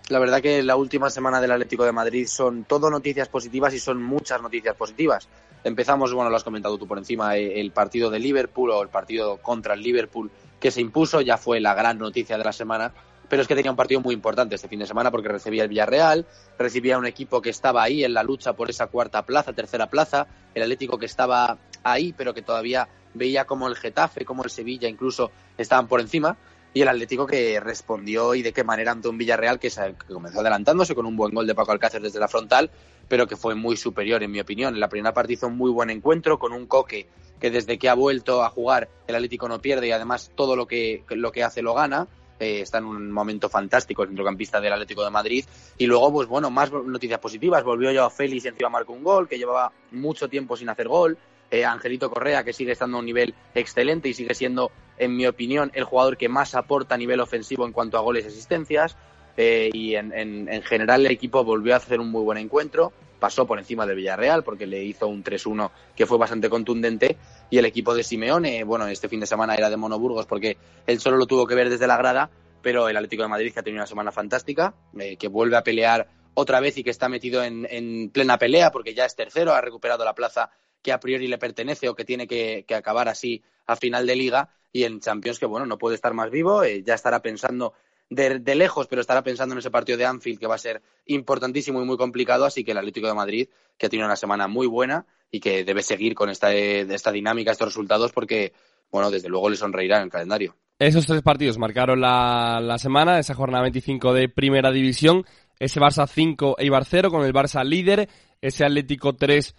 La 0.09 0.19
verdad 0.19 0.41
que 0.41 0.63
la 0.65 0.75
última 0.75 1.09
semana 1.09 1.41
del 1.41 1.53
Atlético 1.53 1.85
de 1.85 1.93
Madrid 1.93 2.27
son 2.27 2.65
todo 2.65 2.91
noticias 2.91 3.29
positivas 3.29 3.73
y 3.75 3.79
son 3.79 4.03
muchas 4.03 4.43
noticias 4.43 4.75
positivas. 4.75 5.29
Empezamos, 5.63 6.13
bueno, 6.13 6.31
lo 6.31 6.37
has 6.37 6.43
comentado 6.43 6.79
tú 6.79 6.89
por 6.89 6.99
encima, 6.99 7.37
eh, 7.37 7.61
el 7.61 7.71
partido 7.71 8.11
de 8.11 8.19
Liverpool 8.19 8.71
o 8.71 8.83
el 8.83 8.89
partido 8.89 9.37
contra 9.37 9.75
el 9.75 9.83
Liverpool 9.83 10.31
que 10.59 10.71
se 10.71 10.81
impuso, 10.81 11.21
ya 11.21 11.37
fue 11.37 11.61
la 11.61 11.75
gran 11.75 11.99
noticia 11.99 12.37
de 12.37 12.45
la 12.45 12.53
semana 12.53 12.93
pero 13.31 13.43
es 13.43 13.49
que 13.49 13.55
tenía 13.55 13.71
un 13.71 13.77
partido 13.77 14.01
muy 14.01 14.13
importante 14.13 14.57
este 14.57 14.67
fin 14.69 14.81
de 14.81 14.87
semana 14.87 15.11
porque 15.13 15.29
recibía 15.29 15.63
el 15.63 15.69
Villarreal, 15.69 16.27
recibía 16.59 16.99
un 16.99 17.07
equipo 17.07 17.41
que 17.41 17.51
estaba 17.51 17.81
ahí 17.85 18.05
en 18.05 18.13
la 18.13 18.25
lucha 18.25 18.55
por 18.55 18.69
esa 18.69 18.89
cuarta 18.89 19.25
plaza, 19.25 19.53
tercera 19.53 19.89
plaza, 19.89 20.27
el 20.53 20.65
Atlético 20.65 20.99
que 20.99 21.07
estaba 21.07 21.57
ahí, 21.85 22.13
pero 22.13 22.35
que 22.35 22.43
todavía 22.43 22.89
veía 23.15 23.45
como 23.45 23.69
el 23.69 23.77
Getafe, 23.77 24.25
como 24.25 24.43
el 24.43 24.51
Sevilla 24.51 24.89
incluso 24.89 25.31
estaban 25.57 25.87
por 25.87 26.01
encima, 26.01 26.37
y 26.75 26.83
el 26.83 26.89
Atlético 26.89 27.25
que 27.25 27.61
respondió 27.61 28.35
y 28.35 28.43
de 28.43 28.53
qué 28.53 28.65
manera 28.65 28.91
ante 28.91 29.09
un 29.09 29.17
Villarreal 29.17 29.61
que, 29.61 29.71
comenzó 30.09 30.41
adelantándose 30.41 30.97
con 30.97 31.07
un 31.07 31.17
buen 31.17 31.33
gol 31.33 31.47
de 31.47 31.55
Paco 31.55 31.71
Alcácer 31.71 32.03
desde 32.03 32.19
la 32.19 32.27
frontal, 32.27 32.69
pero 33.09 33.29
que 33.29 33.37
fue 33.37 33.55
muy 33.55 33.77
superior 33.77 34.25
en 34.25 34.33
mi 34.33 34.41
opinión. 34.41 34.75
En 34.75 34.81
la 34.81 34.89
primera 34.89 35.15
parte 35.15 35.35
hizo 35.35 35.47
un 35.47 35.57
muy 35.57 35.71
buen 35.71 35.91
encuentro 35.91 36.41
con 36.41 36.53
un 36.53 36.67
Coque 36.67 37.09
que 37.39 37.51
desde 37.51 37.79
que 37.79 37.89
ha 37.89 37.95
vuelto 37.95 38.43
a 38.43 38.51
jugar 38.51 38.89
el 39.07 39.15
Atlético 39.15 39.49
no 39.49 39.61
pierde 39.61 39.87
y 39.87 39.93
además 39.93 40.33
todo 40.35 40.57
lo 40.57 40.67
que, 40.67 41.05
lo 41.11 41.31
que 41.33 41.45
hace 41.45 41.63
lo 41.63 41.75
gana 41.75 42.09
eh, 42.41 42.63
está 42.63 42.79
en 42.79 42.87
un 42.87 43.11
momento 43.13 43.49
fantástico 43.49 44.03
el 44.03 44.09
centrocampista 44.09 44.61
del 44.61 44.73
Atlético 44.73 45.05
de 45.05 45.11
Madrid. 45.11 45.45
Y 45.79 45.87
luego, 45.87 46.13
pues 46.13 46.27
bueno, 46.27 46.51
más 46.51 46.73
noticias 46.73 47.21
positivas. 47.21 47.63
Volvió 47.63 48.05
a 48.05 48.11
Félix 48.11 48.47
y 48.47 48.49
encima 48.49 48.71
marcó 48.71 48.93
un 48.93 49.05
gol, 49.05 49.29
que 49.29 49.39
llevaba 49.39 49.71
mucho 49.93 50.29
tiempo 50.29 50.57
sin 50.57 50.69
hacer 50.69 50.89
gol. 50.89 51.19
eh, 51.51 51.65
Angelito 51.65 52.11
Correa, 52.11 52.45
que 52.45 52.53
sigue 52.53 52.73
estando 52.73 52.97
a 52.97 53.01
un 53.01 53.07
nivel 53.07 53.35
excelente 53.55 54.09
y 54.09 54.15
sigue 54.15 54.35
siendo, 54.35 54.71
en 54.99 55.17
mi 55.17 55.27
opinión, 55.27 55.71
el 55.75 55.85
jugador 55.85 56.17
que 56.17 56.29
más 56.29 56.55
aporta 56.55 56.95
a 56.95 56.99
nivel 56.99 57.21
ofensivo 57.21 57.67
en 57.67 57.73
cuanto 57.73 57.99
a 57.99 58.01
goles 58.01 58.25
y 58.25 58.29
asistencias. 58.29 58.97
Eh, 59.37 59.71
y 59.73 59.95
en, 59.95 60.13
en, 60.13 60.63
general 60.63 61.07
el 61.07 61.13
equipo 61.13 61.45
volvió 61.45 61.75
a 61.75 61.79
hacer 61.79 62.01
un 62.01 62.11
muy 62.11 62.23
buen 62.23 62.37
encuentro, 62.37 62.93
pasó 63.21 63.47
por 63.47 63.59
encima 63.59 63.87
del 63.87 63.97
Villarreal 63.97 64.43
porque 64.43 64.67
le 64.67 64.83
hizo 64.83 65.07
un 65.07 65.23
3-1 65.23 65.71
que 65.95 66.07
fue 66.07 66.19
bastante 66.19 66.49
contundente. 66.51 67.17
Y 67.51 67.59
el 67.59 67.67
equipo 67.67 67.95
de 67.95 68.03
Simeone, 68.03 68.65
bueno, 68.65 68.89
este 68.89 69.09
fin 69.09 69.21
de 69.21 69.27
semana 69.27 69.55
era 69.55 69.71
de 69.71 69.77
Monoburgos 69.77 70.27
porque 70.27 70.57
él 70.87 70.99
solo 70.99 71.17
lo 71.17 71.27
tuvo 71.27 71.47
que 71.47 71.55
ver 71.55 71.71
desde 71.71 71.87
la 71.87 71.97
grada, 71.97 72.31
pero 72.63 72.89
el 72.89 72.97
Atlético 72.97 73.23
de 73.23 73.29
Madrid 73.29 73.53
que 73.53 73.61
ha 73.61 73.63
tenido 73.63 73.81
una 73.81 73.87
semana 73.87 74.11
fantástica, 74.11 74.75
eh, 74.99 75.17
que 75.17 75.29
vuelve 75.29 75.57
a 75.57 75.63
pelear 75.63 76.09
otra 76.35 76.61
vez 76.61 76.79
y 76.79 76.83
que 76.83 76.91
está 76.91 77.09
metido 77.09 77.45
en, 77.45 77.67
en, 77.71 78.11
plena 78.11 78.39
pelea 78.39 78.71
porque 78.71 78.95
ya 78.95 79.05
es 79.05 79.15
tercero, 79.15 79.53
ha 79.53 79.61
recuperado 79.61 80.05
la 80.05 80.15
plaza 80.15 80.51
que 80.83 80.93
a 80.93 81.01
priori 81.01 81.29
le 81.29 81.39
pertenece 81.39 81.89
o 81.89 81.95
que 81.95 82.05
tiene 82.05 82.27
que, 82.27 82.65
que 82.67 82.75
acabar 82.75 83.09
así 83.09 83.43
a 83.67 83.77
final 83.77 84.07
de 84.07 84.17
liga. 84.17 84.49
Y 84.73 84.85
en 84.85 85.01
Champions 85.01 85.39
que 85.39 85.47
bueno 85.47 85.67
no 85.67 85.79
puede 85.79 85.97
estar 85.97 86.15
más 86.15 86.31
vivo, 86.31 86.63
eh, 86.63 86.83
ya 86.85 86.95
estará 86.95 87.21
pensando 87.21 87.75
de, 88.11 88.55
lejos, 88.57 88.89
pero 88.89 89.01
estará 89.01 89.23
pensando 89.23 89.55
en 89.55 89.61
ese 89.61 89.71
partido 89.71 89.97
de 89.97 90.05
Anfield 90.05 90.39
que 90.39 90.47
va 90.47 90.57
a 90.57 90.59
ser 90.59 90.83
importantísimo 91.07 91.81
y 91.81 91.87
muy 91.87 91.97
complicado, 91.97 92.45
así 92.45 92.65
que 92.65 92.73
el 92.73 92.79
Atlético 92.79 93.07
de 93.07 93.15
Madrid, 93.15 93.49
que 93.79 93.87
ha 93.87 93.89
tenido 93.89 94.07
una 94.07 94.17
semana 94.17 94.49
muy 94.49 94.67
buena 94.67 95.07
y 95.31 95.41
que 95.41 95.65
debe 95.65 95.83
seguir 95.83 96.15
con 96.15 96.29
esta, 96.29 96.53
esta 96.53 97.13
dinámica, 97.13 97.53
estos 97.53 97.69
resultados, 97.69 98.13
porque, 98.13 98.53
bueno, 98.91 99.11
desde 99.11 99.29
luego 99.29 99.49
le 99.49 99.57
sonreirá 99.57 99.99
en 99.99 100.05
el 100.05 100.11
calendario. 100.11 100.57
Esos 100.79 101.07
tres 101.07 101.23
partidos 101.23 101.59
marcaron 101.59 102.01
la, 102.01 102.61
la 102.61 102.79
semana, 102.79 103.19
esa 103.19 103.35
jornada 103.35 103.63
25 103.63 104.13
de 104.13 104.29
Primera 104.29 104.73
División, 104.73 105.25
ese 105.59 105.79
Barça 105.79 106.09
5, 106.09 106.57
Eibar 106.59 106.85
0, 106.85 107.11
con 107.11 107.25
el 107.25 107.33
Barça 107.33 107.65
líder, 107.65 108.09
ese 108.41 108.65
Atlético 108.65 109.15
3, 109.15 109.55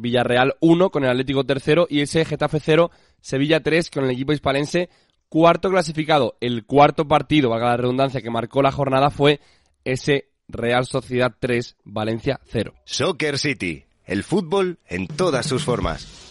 Villarreal 0.00 0.56
1, 0.60 0.90
con 0.90 1.04
el 1.04 1.10
Atlético 1.10 1.44
tercero, 1.44 1.86
y 1.88 2.00
ese 2.00 2.24
Getafe 2.24 2.58
0, 2.58 2.90
Sevilla 3.20 3.60
3, 3.60 3.90
con 3.90 4.04
el 4.04 4.10
equipo 4.10 4.32
hispalense 4.32 4.88
cuarto 5.30 5.70
clasificado. 5.70 6.36
El 6.40 6.66
cuarto 6.66 7.08
partido, 7.08 7.48
valga 7.48 7.68
la 7.68 7.78
redundancia, 7.78 8.20
que 8.20 8.28
marcó 8.28 8.60
la 8.60 8.72
jornada 8.72 9.08
fue 9.08 9.40
ese 9.84 10.28
Real 10.48 10.84
Sociedad 10.84 11.32
3, 11.40 11.76
Valencia 11.84 12.40
0. 12.44 12.74
Soccer 12.84 13.38
City, 13.38 13.84
el 14.04 14.24
fútbol 14.24 14.78
en 14.86 15.06
todas 15.06 15.46
sus 15.46 15.64
formas. 15.64 16.29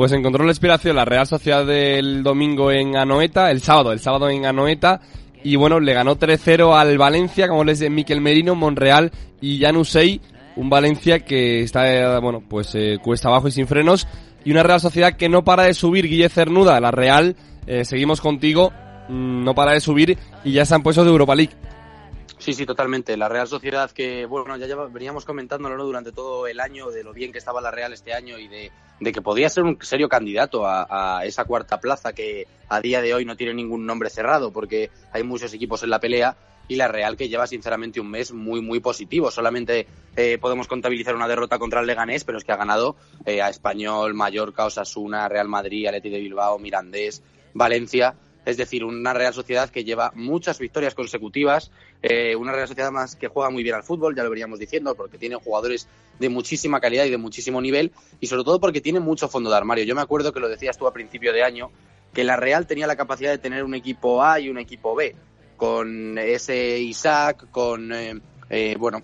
Pues 0.00 0.12
encontró 0.12 0.46
la 0.46 0.52
inspiración 0.52 0.96
la 0.96 1.04
Real 1.04 1.26
Sociedad 1.26 1.66
del 1.66 2.22
domingo 2.22 2.72
en 2.72 2.96
Anoeta, 2.96 3.50
el 3.50 3.60
sábado, 3.60 3.92
el 3.92 4.00
sábado 4.00 4.30
en 4.30 4.46
Anoeta, 4.46 5.02
y 5.44 5.56
bueno, 5.56 5.78
le 5.78 5.92
ganó 5.92 6.16
3-0 6.16 6.74
al 6.74 6.96
Valencia, 6.96 7.48
como 7.48 7.64
les 7.64 7.80
de 7.80 7.90
Miquel 7.90 8.22
Merino, 8.22 8.54
Monreal 8.54 9.12
y 9.42 9.60
Janusei, 9.60 10.22
un 10.56 10.70
Valencia 10.70 11.18
que 11.18 11.60
está, 11.60 12.18
bueno, 12.18 12.42
pues 12.48 12.74
eh, 12.76 12.96
cuesta 13.02 13.28
abajo 13.28 13.48
y 13.48 13.50
sin 13.50 13.66
frenos, 13.66 14.08
y 14.42 14.52
una 14.52 14.62
Real 14.62 14.80
Sociedad 14.80 15.18
que 15.18 15.28
no 15.28 15.44
para 15.44 15.64
de 15.64 15.74
subir, 15.74 16.08
Guille 16.08 16.30
Cernuda, 16.30 16.80
la 16.80 16.92
Real, 16.92 17.36
eh, 17.66 17.84
seguimos 17.84 18.22
contigo, 18.22 18.72
mm, 19.10 19.44
no 19.44 19.54
para 19.54 19.72
de 19.72 19.82
subir 19.82 20.16
y 20.44 20.52
ya 20.52 20.64
se 20.64 20.74
han 20.74 20.82
puesto 20.82 21.04
de 21.04 21.10
Europa 21.10 21.34
League. 21.34 21.52
Sí, 22.40 22.54
sí, 22.54 22.64
totalmente. 22.64 23.18
La 23.18 23.28
Real 23.28 23.46
Sociedad 23.46 23.90
que, 23.90 24.24
bueno, 24.24 24.56
ya, 24.56 24.74
veníamos 24.86 25.26
comentándolo 25.26 25.76
¿no? 25.76 25.84
durante 25.84 26.10
todo 26.10 26.46
el 26.46 26.58
año 26.58 26.90
de 26.90 27.04
lo 27.04 27.12
bien 27.12 27.32
que 27.32 27.38
estaba 27.38 27.60
la 27.60 27.70
Real 27.70 27.92
este 27.92 28.14
año 28.14 28.38
y 28.38 28.48
de, 28.48 28.72
que 29.12 29.20
podía 29.20 29.50
ser 29.50 29.64
un 29.64 29.76
serio 29.82 30.08
candidato 30.08 30.62
a, 30.66 31.22
esa 31.26 31.44
cuarta 31.44 31.80
plaza 31.80 32.14
que 32.14 32.46
a 32.70 32.80
día 32.80 33.02
de 33.02 33.12
hoy 33.12 33.26
no 33.26 33.36
tiene 33.36 33.52
ningún 33.52 33.84
nombre 33.84 34.08
cerrado 34.08 34.52
porque 34.52 34.90
hay 35.12 35.22
muchos 35.22 35.52
equipos 35.52 35.82
en 35.82 35.90
la 35.90 36.00
pelea 36.00 36.34
y 36.66 36.76
la 36.76 36.88
Real 36.88 37.18
que 37.18 37.28
lleva 37.28 37.46
sinceramente 37.46 38.00
un 38.00 38.10
mes 38.10 38.32
muy, 38.32 38.62
muy 38.62 38.80
positivo. 38.80 39.30
Solamente 39.30 39.86
eh, 40.16 40.38
podemos 40.40 40.66
contabilizar 40.66 41.14
una 41.14 41.28
derrota 41.28 41.58
contra 41.58 41.80
el 41.80 41.86
Leganés, 41.86 42.24
pero 42.24 42.38
es 42.38 42.44
que 42.44 42.52
ha 42.52 42.56
ganado 42.56 42.96
eh, 43.26 43.42
a 43.42 43.50
Español, 43.50 44.14
Mallorca, 44.14 44.64
Osasuna, 44.64 45.28
Real 45.28 45.48
Madrid, 45.48 45.88
Atleti 45.88 46.08
de 46.08 46.20
Bilbao, 46.20 46.58
Mirandés, 46.58 47.22
Valencia 47.52 48.14
es 48.44 48.56
decir, 48.56 48.84
una 48.84 49.12
Real 49.12 49.34
Sociedad 49.34 49.70
que 49.70 49.84
lleva 49.84 50.12
muchas 50.14 50.58
victorias 50.58 50.94
consecutivas, 50.94 51.70
eh, 52.02 52.34
una 52.34 52.52
Real 52.52 52.68
Sociedad 52.68 52.90
más 52.90 53.16
que 53.16 53.28
juega 53.28 53.50
muy 53.50 53.62
bien 53.62 53.74
al 53.74 53.82
fútbol, 53.82 54.14
ya 54.14 54.22
lo 54.22 54.30
veníamos 54.30 54.58
diciendo, 54.58 54.94
porque 54.94 55.18
tiene 55.18 55.36
jugadores 55.36 55.86
de 56.18 56.28
muchísima 56.28 56.80
calidad 56.80 57.04
y 57.04 57.10
de 57.10 57.18
muchísimo 57.18 57.60
nivel, 57.60 57.92
y 58.20 58.26
sobre 58.26 58.44
todo 58.44 58.60
porque 58.60 58.80
tiene 58.80 59.00
mucho 59.00 59.28
fondo 59.28 59.50
de 59.50 59.56
armario. 59.56 59.84
Yo 59.84 59.94
me 59.94 60.02
acuerdo 60.02 60.32
que 60.32 60.40
lo 60.40 60.48
decías 60.48 60.78
tú 60.78 60.86
a 60.86 60.92
principio 60.92 61.32
de 61.32 61.42
año, 61.42 61.70
que 62.12 62.24
la 62.24 62.36
Real 62.36 62.66
tenía 62.66 62.86
la 62.86 62.96
capacidad 62.96 63.30
de 63.30 63.38
tener 63.38 63.64
un 63.64 63.74
equipo 63.74 64.22
A 64.22 64.40
y 64.40 64.48
un 64.48 64.58
equipo 64.58 64.94
B, 64.94 65.14
con 65.56 66.16
ese 66.18 66.78
Isaac, 66.78 67.46
con, 67.50 67.92
eh, 67.92 68.20
eh, 68.48 68.76
bueno, 68.78 69.02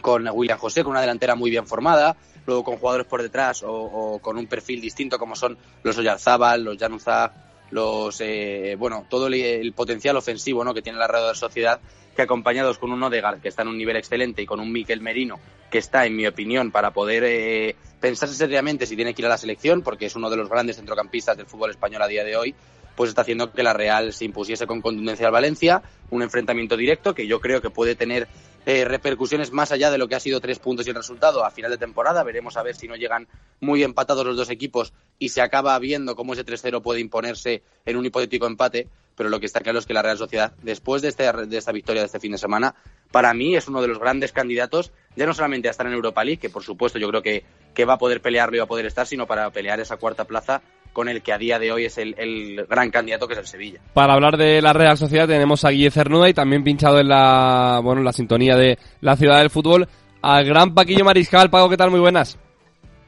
con 0.00 0.28
William 0.32 0.58
José, 0.58 0.82
con 0.82 0.92
una 0.92 1.00
delantera 1.00 1.34
muy 1.34 1.50
bien 1.50 1.66
formada, 1.66 2.16
luego 2.46 2.64
con 2.64 2.76
jugadores 2.76 3.06
por 3.06 3.22
detrás 3.22 3.62
o, 3.64 4.18
con 4.20 4.36
un 4.36 4.46
perfil 4.46 4.80
distinto 4.80 5.18
como 5.18 5.36
son 5.36 5.56
los 5.82 5.98
Oyarzábal, 5.98 6.64
los 6.64 6.78
Januzaj, 6.78 7.32
los 7.72 8.20
eh, 8.20 8.76
bueno 8.78 9.06
todo 9.08 9.26
el, 9.26 9.72
potencial 9.72 10.16
ofensivo 10.16 10.62
¿no? 10.62 10.72
que 10.72 10.82
tiene 10.82 10.98
la 10.98 11.08
Real 11.08 11.34
Sociedad 11.34 11.80
que 12.14 12.22
acompañados 12.22 12.78
con 12.78 12.92
un 12.92 13.02
Odegaard 13.02 13.40
que 13.40 13.48
está 13.48 13.62
en 13.62 13.68
un 13.68 13.78
nivel 13.78 13.96
excelente 13.96 14.42
y 14.42 14.46
con 14.46 14.60
un 14.60 14.70
Miquel 14.70 15.00
Merino 15.00 15.40
que 15.70 15.78
está 15.78 16.04
en 16.04 16.14
mi 16.14 16.26
opinión 16.26 16.70
para 16.70 16.92
poder 16.92 17.24
eh, 17.24 17.74
pensarse 17.98 18.34
seriamente 18.34 18.86
si 18.86 18.94
tiene 18.94 19.14
que 19.14 19.22
ir 19.22 19.26
a 19.26 19.30
la 19.30 19.38
selección 19.38 19.80
porque 19.82 20.06
es 20.06 20.14
uno 20.14 20.28
de 20.28 20.36
los 20.36 20.50
grandes 20.50 20.76
centrocampistas 20.76 21.36
del 21.36 21.46
fútbol 21.46 21.70
español 21.70 22.02
a 22.02 22.08
día 22.08 22.24
de 22.24 22.36
hoy 22.36 22.54
pues 22.94 23.08
está 23.08 23.22
haciendo 23.22 23.50
que 23.52 23.62
la 23.62 23.72
Real 23.72 24.12
se 24.12 24.26
impusiese 24.26 24.66
con 24.66 24.82
contundencia 24.82 25.26
al 25.26 25.32
Valencia 25.32 25.82
un 26.10 26.22
enfrentamiento 26.22 26.76
directo 26.76 27.14
que 27.14 27.26
yo 27.26 27.40
creo 27.40 27.62
que 27.62 27.70
puede 27.70 27.96
tener 27.96 28.28
eh, 28.64 28.84
repercusiones 28.84 29.50
más 29.50 29.72
allá 29.72 29.90
de 29.90 29.98
lo 29.98 30.06
que 30.08 30.14
ha 30.14 30.20
sido 30.20 30.40
tres 30.40 30.58
puntos 30.58 30.86
y 30.86 30.90
el 30.90 30.96
resultado 30.96 31.44
a 31.44 31.50
final 31.50 31.70
de 31.70 31.78
temporada. 31.78 32.22
Veremos 32.22 32.56
a 32.56 32.62
ver 32.62 32.76
si 32.76 32.86
no 32.86 32.96
llegan 32.96 33.26
muy 33.60 33.82
empatados 33.82 34.24
los 34.24 34.36
dos 34.36 34.50
equipos 34.50 34.92
y 35.18 35.30
se 35.30 35.40
acaba 35.40 35.78
viendo 35.78 36.14
cómo 36.14 36.34
ese 36.34 36.44
3-0 36.44 36.80
puede 36.82 37.00
imponerse 37.00 37.62
en 37.84 37.96
un 37.96 38.06
hipotético 38.06 38.46
empate. 38.46 38.88
Pero 39.16 39.28
lo 39.28 39.40
que 39.40 39.46
está 39.46 39.60
claro 39.60 39.78
es 39.78 39.86
que 39.86 39.92
la 39.92 40.02
Real 40.02 40.16
Sociedad, 40.16 40.54
después 40.62 41.02
de, 41.02 41.08
este, 41.08 41.30
de 41.30 41.58
esta 41.58 41.72
victoria 41.72 42.00
de 42.02 42.06
este 42.06 42.20
fin 42.20 42.32
de 42.32 42.38
semana, 42.38 42.74
para 43.10 43.34
mí 43.34 43.54
es 43.54 43.68
uno 43.68 43.82
de 43.82 43.88
los 43.88 43.98
grandes 43.98 44.32
candidatos, 44.32 44.90
ya 45.16 45.26
no 45.26 45.34
solamente 45.34 45.68
a 45.68 45.70
estar 45.70 45.86
en 45.86 45.92
Europa 45.92 46.24
League, 46.24 46.38
que 46.38 46.48
por 46.48 46.62
supuesto 46.62 46.98
yo 46.98 47.08
creo 47.08 47.22
que, 47.22 47.44
que 47.74 47.84
va 47.84 47.94
a 47.94 47.98
poder 47.98 48.22
pelearlo 48.22 48.56
y 48.56 48.58
va 48.60 48.64
a 48.64 48.68
poder 48.68 48.86
estar, 48.86 49.06
sino 49.06 49.26
para 49.26 49.50
pelear 49.50 49.80
esa 49.80 49.98
cuarta 49.98 50.24
plaza 50.24 50.62
con 50.92 51.08
el 51.08 51.22
que 51.22 51.32
a 51.32 51.38
día 51.38 51.58
de 51.58 51.72
hoy 51.72 51.86
es 51.86 51.98
el, 51.98 52.66
gran 52.68 52.90
candidato 52.90 53.26
que 53.26 53.34
es 53.34 53.40
el 53.40 53.46
Sevilla. 53.46 53.80
Para 53.94 54.14
hablar 54.14 54.36
de 54.36 54.60
la 54.60 54.72
Real 54.72 54.98
Sociedad 54.98 55.26
tenemos 55.26 55.64
a 55.64 55.70
Guille 55.70 55.90
Cernuda 55.90 56.28
y 56.28 56.34
también 56.34 56.64
pinchado 56.64 56.98
en 56.98 57.08
la, 57.08 57.80
bueno, 57.82 58.02
la 58.02 58.12
sintonía 58.12 58.56
de 58.56 58.78
la 59.00 59.16
ciudad 59.16 59.38
del 59.38 59.50
fútbol 59.50 59.88
al 60.20 60.44
gran 60.44 60.74
Paquillo 60.74 61.04
Mariscal. 61.04 61.50
Pago, 61.50 61.68
¿qué 61.68 61.76
tal? 61.76 61.90
Muy 61.90 62.00
buenas. 62.00 62.38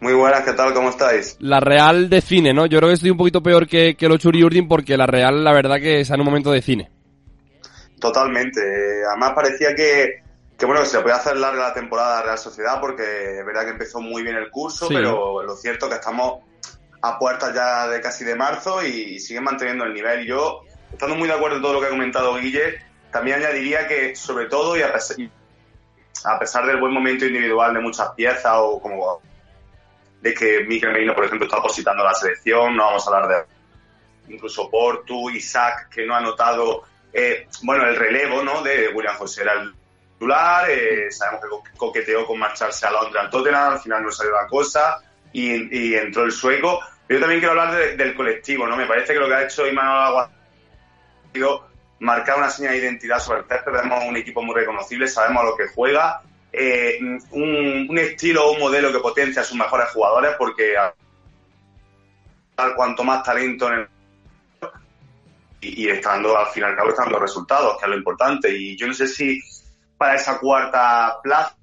Muy 0.00 0.12
buenas, 0.12 0.42
¿qué 0.42 0.52
tal? 0.52 0.74
¿Cómo 0.74 0.90
estáis? 0.90 1.36
La 1.40 1.60
Real 1.60 2.10
de 2.10 2.20
cine, 2.20 2.52
¿no? 2.52 2.66
Yo 2.66 2.78
creo 2.78 2.88
que 2.88 2.94
estoy 2.94 3.10
un 3.10 3.16
poquito 3.16 3.42
peor 3.42 3.66
que, 3.66 3.94
que 3.94 4.08
lo 4.08 4.18
Churi 4.18 4.42
Urdin 4.42 4.68
porque 4.68 4.96
la 4.96 5.06
Real, 5.06 5.42
la 5.42 5.52
verdad, 5.52 5.76
que 5.76 6.00
está 6.00 6.14
en 6.14 6.20
un 6.20 6.26
momento 6.26 6.52
de 6.52 6.60
cine. 6.60 6.90
Totalmente. 8.00 8.60
Además 9.08 9.32
parecía 9.34 9.74
que, 9.74 10.22
que 10.58 10.66
bueno, 10.66 10.84
se 10.84 10.98
le 10.98 11.02
podía 11.02 11.16
hacer 11.16 11.36
larga 11.36 11.68
la 11.68 11.74
temporada 11.74 12.16
a 12.16 12.20
la 12.20 12.26
Real 12.26 12.38
Sociedad 12.38 12.80
porque 12.80 13.02
es 13.02 13.46
verdad 13.46 13.64
que 13.64 13.70
empezó 13.70 14.00
muy 14.00 14.22
bien 14.22 14.36
el 14.36 14.50
curso, 14.50 14.88
pero 14.88 15.42
lo 15.42 15.56
cierto 15.56 15.86
es 15.86 15.92
que 15.92 15.98
estamos 15.98 16.40
a 17.04 17.18
puertas 17.18 17.54
ya 17.54 17.86
de 17.86 18.00
casi 18.00 18.24
de 18.24 18.34
marzo 18.34 18.82
y 18.82 19.20
siguen 19.20 19.44
manteniendo 19.44 19.84
el 19.84 19.92
nivel. 19.92 20.24
Yo, 20.24 20.62
estando 20.90 21.14
muy 21.14 21.28
de 21.28 21.34
acuerdo 21.34 21.56
en 21.56 21.62
todo 21.62 21.74
lo 21.74 21.80
que 21.80 21.88
ha 21.88 21.90
comentado 21.90 22.34
Guille, 22.36 22.80
también 23.12 23.40
añadiría 23.40 23.86
que, 23.86 24.16
sobre 24.16 24.46
todo, 24.46 24.74
y 24.74 24.80
a 24.80 26.38
pesar, 26.38 26.66
del 26.66 26.80
buen 26.80 26.94
momento 26.94 27.26
individual 27.26 27.74
de 27.74 27.80
muchas 27.80 28.08
piezas 28.12 28.54
o 28.56 28.80
como 28.80 29.20
de 30.22 30.32
que 30.32 30.64
Miguel 30.64 30.92
Merino, 30.92 31.14
por 31.14 31.26
ejemplo, 31.26 31.46
está 31.46 31.60
positando 31.60 32.02
la 32.02 32.14
selección, 32.14 32.74
no 32.74 32.86
vamos 32.86 33.06
a 33.06 33.10
hablar 33.10 33.28
de 33.28 34.34
incluso 34.34 34.70
Portu, 34.70 35.28
Isaac, 35.28 35.90
que 35.90 36.06
no 36.06 36.14
ha 36.14 36.22
notado, 36.22 36.84
eh, 37.12 37.48
bueno, 37.64 37.86
el 37.86 37.96
relevo, 37.96 38.42
¿no? 38.42 38.62
De 38.62 38.88
William 38.88 39.16
José 39.16 39.42
era 39.42 39.52
el 39.52 39.74
titular, 40.14 40.70
eh, 40.70 41.10
sabemos 41.10 41.42
que 41.42 41.76
coqueteó 41.76 42.24
con 42.24 42.38
marcharse 42.38 42.86
a 42.86 42.92
Londres 42.92 43.22
al 43.22 43.28
Tottenham, 43.28 43.72
al 43.74 43.80
final 43.80 44.02
no 44.02 44.10
salió 44.10 44.32
la 44.32 44.46
cosa 44.46 45.02
y 45.34 45.94
entró 45.96 46.22
el 46.22 46.30
sueco, 46.30 46.80
yo 47.08 47.20
también 47.20 47.40
quiero 47.40 47.60
hablar 47.60 47.96
del 47.96 48.14
colectivo, 48.14 48.66
¿no? 48.66 48.76
Me 48.76 48.86
parece 48.86 49.12
que 49.12 49.18
lo 49.18 49.28
que 49.28 49.34
ha 49.34 49.44
hecho 49.44 49.66
Imanol 49.66 49.98
Agua 49.98 50.30
ha 50.30 51.32
sido 51.32 51.68
marcar 52.00 52.38
una 52.38 52.50
señal 52.50 52.72
de 52.72 52.78
identidad 52.78 53.18
sobre 53.18 53.40
el 53.40 53.46
césped. 53.46 53.72
Vemos 53.72 54.04
un 54.04 54.16
equipo 54.16 54.42
muy 54.42 54.54
reconocible, 54.54 55.08
sabemos 55.08 55.42
a 55.42 55.46
lo 55.46 55.56
que 55.56 55.68
juega. 55.68 56.22
eh, 56.52 56.98
un, 57.32 57.98
estilo 57.98 58.46
o 58.46 58.52
un 58.52 58.60
modelo 58.60 58.92
que 58.92 59.00
potencia 59.00 59.42
a 59.42 59.44
sus 59.44 59.56
mejores 59.56 59.88
jugadores, 59.90 60.34
porque 60.38 60.74
al 62.56 62.74
cuanto 62.76 63.02
más 63.02 63.22
talento 63.24 63.66
en 63.68 63.80
el 63.80 63.88
y, 65.60 65.84
y 65.84 65.88
estando 65.88 66.36
al 66.36 66.46
final 66.48 66.76
cabo 66.76 66.90
están 66.90 67.10
los 67.10 67.20
resultados, 67.20 67.78
que 67.78 67.84
es 67.84 67.90
lo 67.90 67.96
importante. 67.96 68.50
Y 68.50 68.76
yo 68.76 68.86
no 68.86 68.94
sé 68.94 69.08
si 69.08 69.40
para 69.96 70.14
esa 70.14 70.38
cuarta 70.38 71.18
plaza, 71.22 71.56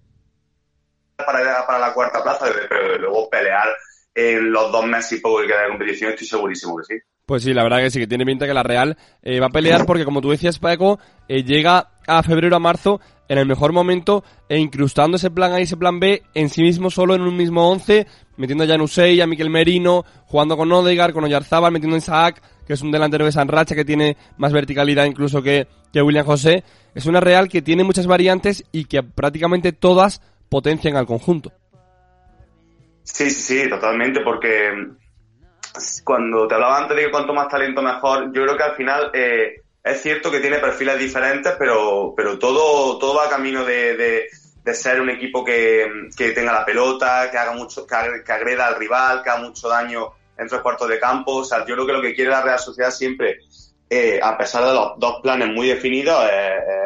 para, 1.17 1.65
para 1.65 1.79
la 1.79 1.93
cuarta 1.93 2.23
plaza, 2.23 2.47
pero 2.67 2.97
luego 2.97 3.29
pelear 3.29 3.69
en 4.13 4.51
los 4.51 4.71
dos 4.71 4.85
meses 4.85 5.19
y 5.19 5.21
poco 5.21 5.41
que 5.41 5.47
queda 5.47 5.63
de 5.63 5.69
competición, 5.69 6.11
estoy 6.11 6.27
segurísimo 6.27 6.77
que 6.77 6.83
sí. 6.83 7.01
Pues 7.25 7.43
sí, 7.43 7.53
la 7.53 7.63
verdad 7.63 7.79
que 7.79 7.91
sí, 7.91 7.99
que 7.99 8.07
tiene 8.07 8.25
pinta 8.25 8.45
que 8.45 8.53
la 8.53 8.63
Real 8.63 8.97
eh, 9.21 9.39
va 9.39 9.47
a 9.47 9.51
pelear 9.51 9.85
porque, 9.85 10.03
como 10.03 10.21
tú 10.21 10.31
decías, 10.31 10.59
Paco, 10.59 10.99
eh, 11.29 11.43
llega 11.43 11.91
a 12.05 12.23
febrero 12.23 12.55
a 12.55 12.59
marzo 12.59 12.99
en 13.29 13.37
el 13.37 13.45
mejor 13.45 13.71
momento 13.71 14.25
e 14.49 14.57
incrustando 14.57 15.15
ese 15.15 15.31
plan 15.31 15.53
A 15.53 15.59
y 15.61 15.63
ese 15.63 15.77
plan 15.77 15.99
B 16.01 16.23
en 16.33 16.49
sí 16.49 16.61
mismo 16.61 16.89
solo 16.89 17.15
en 17.15 17.21
un 17.21 17.37
mismo 17.37 17.69
once, 17.69 18.05
metiendo 18.35 18.65
a 18.65 18.67
Janusei, 18.67 19.21
a 19.21 19.27
Miquel 19.27 19.49
Merino, 19.49 20.03
jugando 20.25 20.57
con 20.57 20.69
Odegar, 20.71 21.13
con 21.13 21.23
Oyarzábal, 21.23 21.71
metiendo 21.71 21.95
a 21.95 21.99
Isaac, 21.99 22.41
que 22.67 22.73
es 22.73 22.81
un 22.81 22.91
delantero 22.91 23.23
de 23.23 23.31
San 23.31 23.47
Racha 23.47 23.75
que 23.75 23.85
tiene 23.85 24.17
más 24.37 24.51
verticalidad 24.51 25.05
incluso 25.05 25.41
que, 25.41 25.67
que 25.93 26.01
William 26.01 26.25
José. 26.25 26.65
Es 26.93 27.05
una 27.05 27.21
Real 27.21 27.47
que 27.47 27.61
tiene 27.61 27.85
muchas 27.85 28.07
variantes 28.07 28.65
y 28.73 28.85
que 28.85 29.03
prácticamente 29.03 29.71
todas 29.71 30.21
potencian 30.49 30.97
al 30.97 31.05
conjunto. 31.05 31.53
Sí, 33.03 33.29
sí, 33.29 33.41
sí, 33.41 33.69
totalmente, 33.69 34.21
porque 34.21 34.71
cuando 36.03 36.47
te 36.47 36.55
hablaba 36.55 36.79
antes 36.79 36.97
de 36.97 37.05
que 37.05 37.11
cuanto 37.11 37.33
más 37.33 37.47
talento 37.47 37.81
mejor, 37.81 38.31
yo 38.33 38.43
creo 38.43 38.57
que 38.57 38.63
al 38.63 38.75
final 38.75 39.11
eh, 39.13 39.61
es 39.83 40.01
cierto 40.01 40.29
que 40.29 40.39
tiene 40.39 40.59
perfiles 40.59 40.99
diferentes, 40.99 41.53
pero, 41.57 42.13
pero 42.15 42.37
todo, 42.37 42.97
todo 42.99 43.15
va 43.15 43.29
camino 43.29 43.63
de, 43.63 43.95
de, 43.95 44.73
ser 44.73 45.01
un 45.01 45.09
equipo 45.09 45.43
que, 45.43 46.09
que, 46.15 46.31
tenga 46.31 46.53
la 46.53 46.65
pelota, 46.65 47.29
que 47.31 47.37
haga 47.37 47.53
mucho, 47.53 47.85
que, 47.85 47.95
agreda 48.31 48.67
al 48.67 48.75
rival, 48.75 49.23
que 49.23 49.29
haga 49.29 49.41
mucho 49.41 49.67
daño 49.67 50.13
en 50.37 50.47
tres 50.47 50.61
cuartos 50.61 50.87
de 50.87 50.99
campo. 50.99 51.37
O 51.37 51.43
sea, 51.43 51.65
yo 51.65 51.73
creo 51.73 51.85
que 51.85 51.93
lo 51.93 52.01
que 52.01 52.13
quiere 52.13 52.31
la 52.31 52.41
Real 52.41 52.59
Sociedad 52.59 52.91
siempre, 52.91 53.39
eh, 53.89 54.19
a 54.21 54.37
pesar 54.37 54.63
de 54.63 54.73
los 54.73 54.93
dos 54.97 55.19
planes 55.21 55.49
muy 55.49 55.67
definidos, 55.67 56.23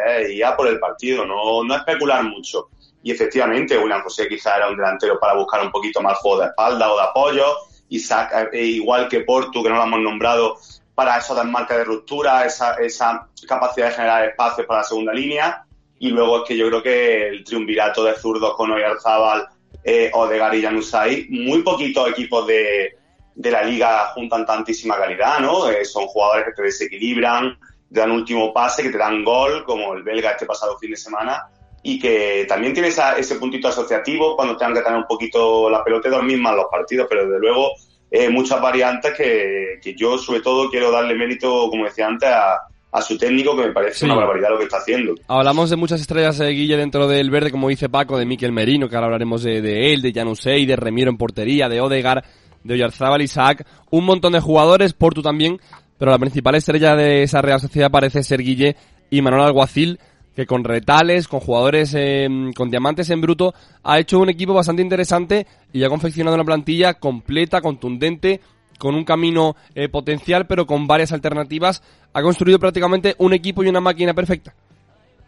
es, 0.08 0.30
ir 0.32 0.46
a 0.46 0.56
por 0.56 0.68
el 0.68 0.80
partido, 0.80 1.26
no, 1.26 1.64
no 1.64 1.76
especular 1.76 2.24
mucho. 2.24 2.70
Y 3.06 3.12
efectivamente, 3.12 3.78
William 3.78 4.02
José 4.02 4.28
quizá 4.28 4.58
era 4.58 4.68
un 4.68 4.76
delantero 4.76 5.20
para 5.20 5.36
buscar 5.36 5.62
un 5.62 5.72
poquito 5.72 6.02
más 6.02 6.18
juego 6.18 6.40
de 6.40 6.48
espalda 6.48 6.92
o 6.92 6.98
de 6.98 7.04
apoyo. 7.04 7.46
Isaac, 7.90 8.50
eh, 8.52 8.64
igual 8.64 9.08
que 9.08 9.20
Portu, 9.20 9.62
que 9.62 9.70
no 9.70 9.76
lo 9.76 9.84
hemos 9.84 10.00
nombrado, 10.00 10.58
para 10.96 11.20
eso 11.20 11.36
desmarca 11.36 11.78
de 11.78 11.84
ruptura, 11.84 12.44
esa, 12.46 12.74
esa 12.78 13.30
capacidad 13.48 13.90
de 13.90 13.94
generar 13.94 14.26
espacios 14.26 14.66
para 14.66 14.80
la 14.80 14.86
segunda 14.86 15.14
línea. 15.14 15.64
Y 16.00 16.10
luego 16.10 16.38
es 16.40 16.48
que 16.48 16.58
yo 16.58 16.68
creo 16.68 16.82
que 16.82 17.28
el 17.28 17.44
triunvirato 17.44 18.04
de 18.04 18.16
zurdos 18.16 18.56
con 18.56 18.72
Oyarzábal, 18.72 19.50
eh, 19.84 20.10
Odegar 20.12 20.56
y 20.56 20.64
Janusay, 20.64 21.28
muy 21.30 21.62
poquitos 21.62 22.10
equipos 22.10 22.48
de, 22.48 22.98
de 23.36 23.52
la 23.52 23.62
liga 23.62 24.08
juntan 24.16 24.48
tantísima 24.48 24.98
calidad, 24.98 25.40
¿no? 25.42 25.70
Eh, 25.70 25.86
son 25.86 26.08
jugadores 26.08 26.46
que 26.46 26.54
te 26.54 26.64
desequilibran, 26.64 27.60
te 27.94 28.00
dan 28.00 28.10
último 28.10 28.52
pase, 28.52 28.82
que 28.82 28.90
te 28.90 28.98
dan 28.98 29.24
gol, 29.24 29.64
como 29.64 29.94
el 29.94 30.02
belga 30.02 30.32
este 30.32 30.48
pasado 30.48 30.76
fin 30.80 30.90
de 30.90 30.98
semana, 30.98 31.52
y 31.88 32.00
que 32.00 32.48
también 32.50 32.74
tiene 32.74 32.88
ese 32.88 33.36
puntito 33.36 33.68
asociativo 33.68 34.36
cuando 34.36 34.58
tengan 34.58 34.74
que 34.74 34.82
tener 34.82 34.98
un 34.98 35.06
poquito 35.06 35.70
la 35.70 35.84
pelota 35.84 36.08
y 36.08 36.12
dormir 36.12 36.40
más 36.40 36.56
los 36.56 36.66
partidos, 36.72 37.06
pero 37.08 37.28
desde 37.28 37.40
luego 37.40 37.74
eh, 38.10 38.28
muchas 38.28 38.60
variantes 38.60 39.14
que, 39.16 39.80
que, 39.84 39.94
yo 39.96 40.18
sobre 40.18 40.42
todo 40.42 40.68
quiero 40.72 40.90
darle 40.90 41.14
mérito, 41.14 41.70
como 41.70 41.86
decía 41.86 42.08
antes, 42.08 42.28
a, 42.28 42.58
a 42.92 43.02
su 43.04 43.20
técnico, 43.20 43.56
que 43.56 43.68
me 43.68 43.72
parece 43.72 44.06
una 44.06 44.16
barbaridad 44.16 44.50
lo 44.50 44.58
que 44.58 44.64
está 44.64 44.78
haciendo. 44.78 45.14
Hablamos 45.28 45.70
de 45.70 45.76
muchas 45.76 46.02
estrellas, 46.02 46.40
de 46.40 46.50
Guille, 46.50 46.76
dentro 46.76 47.08
del 47.08 47.30
verde, 47.30 47.52
como 47.52 47.70
dice 47.70 47.88
Paco, 47.88 48.18
de 48.18 48.26
Miquel 48.26 48.52
Merino, 48.52 48.90
que 48.90 48.96
ahora 48.96 49.06
hablaremos 49.06 49.44
de, 49.44 49.62
de 49.62 49.94
él, 49.94 50.02
de 50.02 50.12
Janusei, 50.12 50.66
de 50.66 50.76
Remiro 50.76 51.12
en 51.12 51.18
portería, 51.18 51.70
de 51.70 51.82
Odegar, 51.82 52.26
de 52.64 52.74
Oyarzábal, 52.74 53.22
Isaac, 53.22 53.64
un 53.92 54.06
montón 54.06 54.34
de 54.34 54.40
jugadores, 54.40 54.94
Portu 54.94 55.22
también, 55.22 55.60
pero 56.00 56.10
la 56.10 56.18
principal 56.18 56.56
estrella 56.56 56.96
de 56.96 57.22
esa 57.22 57.44
Real 57.44 57.60
Sociedad 57.60 57.92
parece 57.92 58.24
ser 58.24 58.42
Guille 58.42 58.76
y 59.12 59.22
Manuel 59.22 59.44
Alguacil, 59.44 60.00
que 60.36 60.46
con 60.46 60.64
retales, 60.64 61.28
con 61.28 61.40
jugadores 61.40 61.94
eh, 61.96 62.28
con 62.56 62.70
diamantes 62.70 63.10
en 63.10 63.22
bruto, 63.22 63.54
ha 63.84 64.00
hecho 64.00 64.20
un 64.20 64.30
equipo 64.30 64.54
bastante 64.54 64.82
interesante 64.82 65.48
y 65.72 65.84
ha 65.84 65.90
confeccionado 65.90 66.36
una 66.36 66.44
plantilla 66.44 66.96
completa, 66.96 67.62
contundente, 67.62 68.42
con 68.78 68.96
un 68.96 69.06
camino 69.06 69.56
eh, 69.74 69.88
potencial, 69.88 70.46
pero 70.46 70.66
con 70.66 70.88
varias 70.88 71.14
alternativas. 71.14 71.82
Ha 72.14 72.22
construido 72.22 72.60
prácticamente 72.60 73.16
un 73.18 73.34
equipo 73.34 73.64
y 73.64 73.70
una 73.70 73.80
máquina 73.80 74.14
perfecta. 74.14 74.54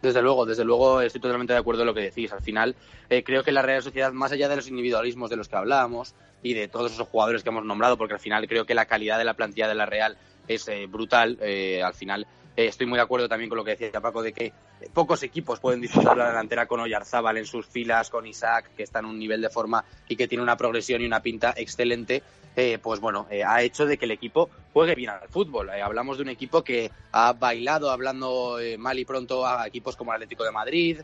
Desde 0.02 0.22
luego, 0.22 0.46
desde 0.46 0.64
luego 0.64 1.00
estoy 1.00 1.20
totalmente 1.20 1.54
de 1.54 1.58
acuerdo 1.58 1.82
en 1.82 1.86
lo 1.88 1.94
que 1.94 2.02
decís. 2.02 2.30
Al 2.32 2.42
final, 2.42 2.76
eh, 3.08 3.24
creo 3.24 3.42
que 3.42 3.50
la 3.50 3.62
Real 3.62 3.82
Sociedad, 3.82 4.12
más 4.12 4.30
allá 4.30 4.48
de 4.48 4.56
los 4.56 4.68
individualismos 4.68 5.30
de 5.30 5.36
los 5.36 5.48
que 5.48 5.56
hablábamos 5.56 6.14
y 6.42 6.54
de 6.54 6.68
todos 6.68 6.92
esos 6.92 7.08
jugadores 7.08 7.42
que 7.42 7.48
hemos 7.48 7.64
nombrado, 7.64 7.96
porque 7.96 8.14
al 8.14 8.20
final 8.20 8.46
creo 8.46 8.64
que 8.64 8.74
la 8.74 8.84
calidad 8.84 9.18
de 9.18 9.24
la 9.24 9.34
plantilla 9.34 9.66
de 9.66 9.74
la 9.74 9.86
Real 9.86 10.16
es 10.46 10.70
brutal, 10.88 11.38
al 11.84 11.94
final 11.94 12.26
eh, 12.58 12.66
estoy 12.66 12.86
muy 12.86 12.96
de 12.96 13.02
acuerdo 13.02 13.28
también 13.28 13.48
con 13.48 13.56
lo 13.56 13.64
que 13.64 13.76
decía 13.76 14.00
Paco 14.00 14.20
de 14.20 14.32
que 14.32 14.52
pocos 14.92 15.22
equipos 15.22 15.60
pueden 15.60 15.80
disfrutar 15.80 16.16
la 16.16 16.26
delantera 16.26 16.66
con 16.66 16.80
Oyarzábal 16.80 17.36
en 17.36 17.46
sus 17.46 17.68
filas, 17.68 18.10
con 18.10 18.26
Isaac, 18.26 18.72
que 18.76 18.82
está 18.82 18.98
en 18.98 19.04
un 19.04 19.16
nivel 19.16 19.40
de 19.40 19.48
forma 19.48 19.84
y 20.08 20.16
que 20.16 20.26
tiene 20.26 20.42
una 20.42 20.56
progresión 20.56 21.00
y 21.00 21.06
una 21.06 21.22
pinta 21.22 21.54
excelente. 21.56 22.20
Eh, 22.56 22.80
pues 22.82 22.98
bueno, 22.98 23.28
eh, 23.30 23.44
ha 23.44 23.62
hecho 23.62 23.86
de 23.86 23.96
que 23.96 24.06
el 24.06 24.10
equipo 24.10 24.50
juegue 24.72 24.96
bien 24.96 25.10
al 25.10 25.28
fútbol. 25.28 25.70
hablamos 25.70 26.16
de 26.16 26.24
un 26.24 26.30
equipo 26.30 26.64
que 26.64 26.90
ha 27.12 27.32
bailado, 27.32 27.92
hablando 27.92 28.58
mal 28.76 28.98
y 28.98 29.04
pronto, 29.04 29.46
a 29.46 29.64
equipos 29.68 29.94
como 29.94 30.10
el 30.10 30.16
Atlético 30.16 30.42
de 30.42 30.50
Madrid, 30.50 31.00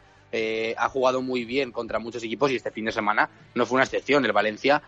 ha 0.77 0.89
jugado 0.89 1.23
muy 1.23 1.45
bien 1.45 1.71
contra 1.71 1.99
muchos 1.99 2.23
equipos 2.25 2.51
y 2.51 2.57
este 2.57 2.71
fin 2.71 2.85
de 2.85 2.93
semana 2.93 3.31
no 3.55 3.67
fue 3.67 3.77
una 3.77 3.85
excepción. 3.85 4.25
El 4.25 4.33
Valencia 4.33 4.83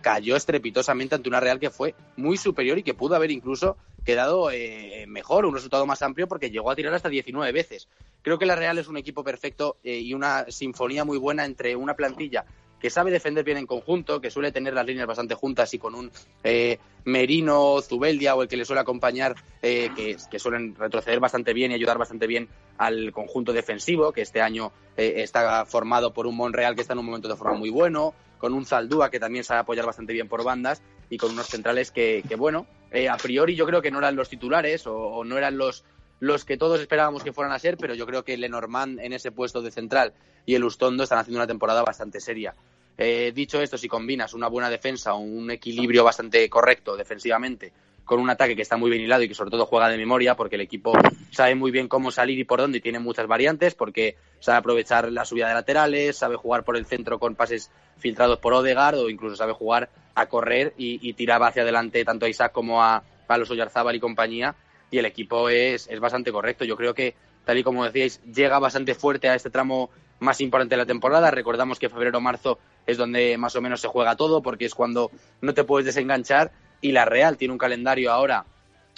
cayó 0.00 0.36
estrepitosamente 0.36 1.16
ante 1.16 1.28
una 1.28 1.40
Real 1.40 1.58
que 1.58 1.70
fue 1.70 1.94
muy 2.16 2.36
superior 2.36 2.78
y 2.78 2.82
que 2.82 2.94
pudo 2.94 3.16
haber 3.16 3.30
incluso 3.30 3.76
quedado 4.04 4.50
eh, 4.50 5.06
mejor, 5.08 5.46
un 5.46 5.54
resultado 5.54 5.86
más 5.86 6.02
amplio 6.02 6.28
porque 6.28 6.50
llegó 6.50 6.70
a 6.70 6.76
tirar 6.76 6.94
hasta 6.94 7.08
19 7.08 7.50
veces. 7.52 7.88
Creo 8.22 8.38
que 8.38 8.46
la 8.46 8.54
Real 8.54 8.78
es 8.78 8.86
un 8.86 8.96
equipo 8.96 9.24
perfecto 9.24 9.78
eh, 9.82 9.98
y 9.98 10.14
una 10.14 10.50
sinfonía 10.50 11.04
muy 11.04 11.18
buena 11.18 11.44
entre 11.44 11.74
una 11.74 11.94
plantilla 11.94 12.44
que 12.80 12.90
sabe 12.90 13.10
defender 13.10 13.44
bien 13.44 13.58
en 13.58 13.66
conjunto, 13.66 14.20
que 14.20 14.30
suele 14.30 14.52
tener 14.52 14.74
las 14.74 14.86
líneas 14.86 15.06
bastante 15.06 15.34
juntas 15.34 15.72
y 15.74 15.78
con 15.78 15.94
un 15.94 16.10
eh, 16.42 16.78
Merino, 17.04 17.80
Zubeldia 17.80 18.34
o 18.34 18.42
el 18.42 18.48
que 18.48 18.56
le 18.56 18.64
suele 18.64 18.80
acompañar, 18.80 19.34
que, 19.60 20.16
suelen 20.38 20.74
retroceder 20.74 21.20
bastante 21.20 21.52
bien 21.52 21.70
y 21.70 21.74
ayudar 21.74 21.98
bastante 21.98 22.26
bien 22.26 22.48
al 22.78 23.12
conjunto 23.12 23.52
defensivo, 23.52 24.12
que 24.12 24.22
este 24.22 24.40
año 24.40 24.72
está 24.96 25.64
formado 25.66 26.12
por 26.12 26.26
un 26.26 26.36
Monreal 26.36 26.74
que 26.74 26.80
está 26.80 26.92
en 26.92 27.00
un 27.00 27.06
momento 27.06 27.28
de 27.28 27.36
forma 27.36 27.58
muy 27.58 27.70
bueno, 27.70 28.14
con 28.44 28.52
un 28.52 28.66
Zaldúa 28.66 29.10
que 29.10 29.18
también 29.18 29.42
sabe 29.42 29.60
apoyar 29.60 29.86
bastante 29.86 30.12
bien 30.12 30.28
por 30.28 30.44
bandas 30.44 30.82
y 31.08 31.16
con 31.16 31.32
unos 31.32 31.46
centrales 31.46 31.90
que, 31.90 32.22
bueno, 32.36 32.66
eh, 32.90 33.08
a 33.08 33.16
priori 33.16 33.54
yo 33.54 33.64
creo 33.66 33.80
que 33.80 33.90
no 33.90 33.98
eran 33.98 34.16
los 34.16 34.28
titulares 34.28 34.86
o, 34.86 35.24
no 35.24 35.38
eran 35.38 35.56
los, 35.56 35.84
los 36.20 36.44
que 36.44 36.56
todos 36.56 36.80
esperábamos 36.80 37.22
que 37.22 37.32
fueran 37.32 37.52
a 37.52 37.58
ser, 37.58 37.76
pero 37.76 37.94
yo 37.94 38.06
creo 38.06 38.24
que 38.24 38.36
Lenormand 38.36 39.00
en 39.00 39.12
ese 39.12 39.32
puesto 39.32 39.62
de 39.62 39.70
central 39.70 40.12
y 40.46 40.54
el 40.54 40.64
Ustondo 40.64 41.04
están 41.04 41.18
haciendo 41.18 41.38
una 41.38 41.46
temporada 41.46 41.82
bastante 41.82 42.20
seria. 42.20 42.54
Eh, 42.96 43.32
dicho 43.34 43.60
esto, 43.60 43.76
si 43.76 43.88
combinas 43.88 44.34
una 44.34 44.48
buena 44.48 44.70
defensa 44.70 45.14
un 45.14 45.50
equilibrio 45.50 46.04
bastante 46.04 46.48
correcto 46.48 46.96
defensivamente 46.96 47.72
con 48.04 48.20
un 48.20 48.30
ataque 48.30 48.54
que 48.54 48.62
está 48.62 48.76
muy 48.76 48.90
bien 48.90 49.02
hilado 49.02 49.22
y 49.22 49.28
que 49.28 49.34
sobre 49.34 49.50
todo 49.50 49.66
juega 49.66 49.88
de 49.88 49.96
memoria 49.96 50.36
porque 50.36 50.56
el 50.56 50.60
equipo 50.60 50.92
sabe 51.30 51.54
muy 51.54 51.70
bien 51.70 51.88
cómo 51.88 52.10
salir 52.10 52.38
y 52.38 52.44
por 52.44 52.60
dónde 52.60 52.78
y 52.78 52.80
tiene 52.80 52.98
muchas 52.98 53.26
variantes 53.26 53.74
porque 53.74 54.16
sabe 54.40 54.58
aprovechar 54.58 55.10
la 55.10 55.24
subida 55.24 55.48
de 55.48 55.54
laterales, 55.54 56.16
sabe 56.16 56.36
jugar 56.36 56.64
por 56.64 56.76
el 56.76 56.86
centro 56.86 57.18
con 57.18 57.34
pases 57.34 57.70
filtrados 57.96 58.38
por 58.38 58.52
Odegaard 58.52 58.98
o 58.98 59.08
incluso 59.08 59.36
sabe 59.36 59.52
jugar 59.52 59.88
a 60.14 60.26
correr 60.26 60.74
y, 60.76 61.12
tirar 61.14 61.42
hacia 61.42 61.62
adelante 61.62 62.04
tanto 62.04 62.26
a 62.26 62.28
Isaac 62.28 62.52
como 62.52 62.82
a 62.82 63.02
Palos 63.26 63.50
Oyarzábal 63.50 63.96
y 63.96 64.00
compañía 64.00 64.54
y 64.90 64.98
el 64.98 65.06
equipo 65.06 65.48
es, 65.48 65.88
es 65.88 66.00
bastante 66.00 66.32
correcto. 66.32 66.64
Yo 66.64 66.76
creo 66.76 66.94
que, 66.94 67.14
tal 67.44 67.58
y 67.58 67.62
como 67.62 67.84
decíais, 67.84 68.20
llega 68.24 68.58
bastante 68.58 68.94
fuerte 68.94 69.28
a 69.28 69.34
este 69.34 69.50
tramo 69.50 69.90
más 70.20 70.40
importante 70.40 70.74
de 70.74 70.78
la 70.78 70.86
temporada. 70.86 71.30
Recordamos 71.30 71.78
que 71.78 71.88
febrero-marzo 71.88 72.58
es 72.86 72.96
donde 72.96 73.36
más 73.38 73.56
o 73.56 73.60
menos 73.60 73.80
se 73.80 73.88
juega 73.88 74.16
todo 74.16 74.42
porque 74.42 74.66
es 74.66 74.74
cuando 74.74 75.10
no 75.40 75.54
te 75.54 75.64
puedes 75.64 75.86
desenganchar 75.86 76.52
y 76.80 76.92
la 76.92 77.04
Real 77.04 77.36
tiene 77.36 77.52
un 77.52 77.58
calendario 77.58 78.12
ahora, 78.12 78.44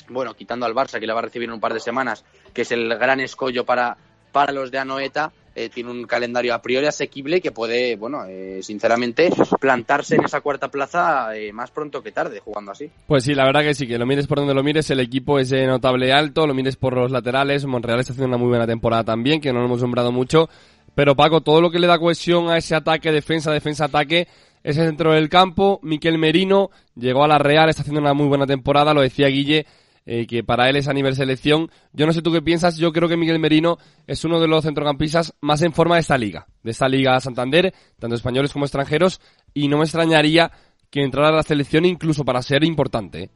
bueno, 0.08 0.34
quitando 0.34 0.66
al 0.66 0.74
Barça 0.74 0.98
que 0.98 1.06
la 1.06 1.14
va 1.14 1.20
a 1.20 1.24
recibir 1.24 1.48
en 1.48 1.54
un 1.54 1.60
par 1.60 1.72
de 1.72 1.80
semanas, 1.80 2.24
que 2.52 2.62
es 2.62 2.72
el 2.72 2.88
gran 2.96 3.20
escollo 3.20 3.64
para, 3.64 3.96
para 4.32 4.52
los 4.52 4.70
de 4.70 4.78
Anoeta, 4.78 5.32
eh, 5.58 5.70
tiene 5.70 5.90
un 5.90 6.04
calendario 6.04 6.52
a 6.52 6.60
priori 6.60 6.86
asequible 6.86 7.40
que 7.40 7.50
puede, 7.50 7.96
bueno, 7.96 8.26
eh, 8.28 8.60
sinceramente, 8.62 9.30
plantarse 9.58 10.16
en 10.16 10.24
esa 10.24 10.42
cuarta 10.42 10.68
plaza 10.68 11.34
eh, 11.34 11.50
más 11.50 11.70
pronto 11.70 12.02
que 12.02 12.12
tarde, 12.12 12.40
jugando 12.40 12.72
así. 12.72 12.90
Pues 13.06 13.24
sí, 13.24 13.34
la 13.34 13.46
verdad 13.46 13.62
que 13.62 13.72
sí, 13.72 13.86
que 13.86 13.96
lo 13.96 14.04
mires 14.04 14.26
por 14.26 14.36
donde 14.36 14.52
lo 14.52 14.62
mires, 14.62 14.90
el 14.90 15.00
equipo 15.00 15.38
es 15.38 15.48
de 15.48 15.66
notable 15.66 16.12
alto, 16.12 16.46
lo 16.46 16.52
mires 16.52 16.76
por 16.76 16.94
los 16.94 17.10
laterales, 17.10 17.64
Monreal 17.64 18.00
está 18.00 18.12
haciendo 18.12 18.28
una 18.28 18.36
muy 18.36 18.48
buena 18.48 18.66
temporada 18.66 19.02
también, 19.04 19.40
que 19.40 19.50
no 19.50 19.60
lo 19.60 19.64
hemos 19.64 19.80
nombrado 19.80 20.12
mucho, 20.12 20.50
pero 20.94 21.16
Paco, 21.16 21.40
todo 21.40 21.62
lo 21.62 21.70
que 21.70 21.78
le 21.78 21.86
da 21.86 21.98
cohesión 21.98 22.50
a 22.50 22.58
ese 22.58 22.74
ataque, 22.74 23.10
defensa, 23.10 23.50
defensa, 23.50 23.86
ataque, 23.86 24.28
es 24.62 24.76
el 24.76 24.84
centro 24.88 25.14
del 25.14 25.30
campo, 25.30 25.80
Miquel 25.82 26.18
Merino, 26.18 26.70
llegó 26.96 27.24
a 27.24 27.28
la 27.28 27.38
Real, 27.38 27.70
está 27.70 27.80
haciendo 27.80 28.02
una 28.02 28.12
muy 28.12 28.26
buena 28.26 28.46
temporada, 28.46 28.92
lo 28.92 29.00
decía 29.00 29.28
Guille, 29.28 29.64
eh, 30.06 30.26
que 30.26 30.44
para 30.44 30.70
él 30.70 30.76
es 30.76 30.88
a 30.88 30.92
nivel 30.92 31.14
selección. 31.14 31.70
Yo 31.92 32.06
no 32.06 32.12
sé 32.12 32.22
tú 32.22 32.32
qué 32.32 32.40
piensas, 32.40 32.76
yo 32.78 32.92
creo 32.92 33.08
que 33.08 33.16
Miguel 33.16 33.40
Merino 33.40 33.78
es 34.06 34.24
uno 34.24 34.40
de 34.40 34.48
los 34.48 34.64
centrocampistas 34.64 35.34
más 35.40 35.62
en 35.62 35.72
forma 35.72 35.96
de 35.96 36.02
esta 36.02 36.16
liga, 36.16 36.46
de 36.62 36.70
esta 36.70 36.88
liga 36.88 37.20
Santander, 37.20 37.74
tanto 37.98 38.14
españoles 38.14 38.52
como 38.52 38.64
extranjeros, 38.64 39.20
y 39.52 39.68
no 39.68 39.78
me 39.78 39.84
extrañaría 39.84 40.52
que 40.90 41.02
entrara 41.02 41.28
a 41.28 41.32
la 41.32 41.42
selección 41.42 41.84
incluso 41.84 42.24
para 42.24 42.40
ser 42.40 42.64
importante. 42.64 43.24
¿eh? 43.24 43.30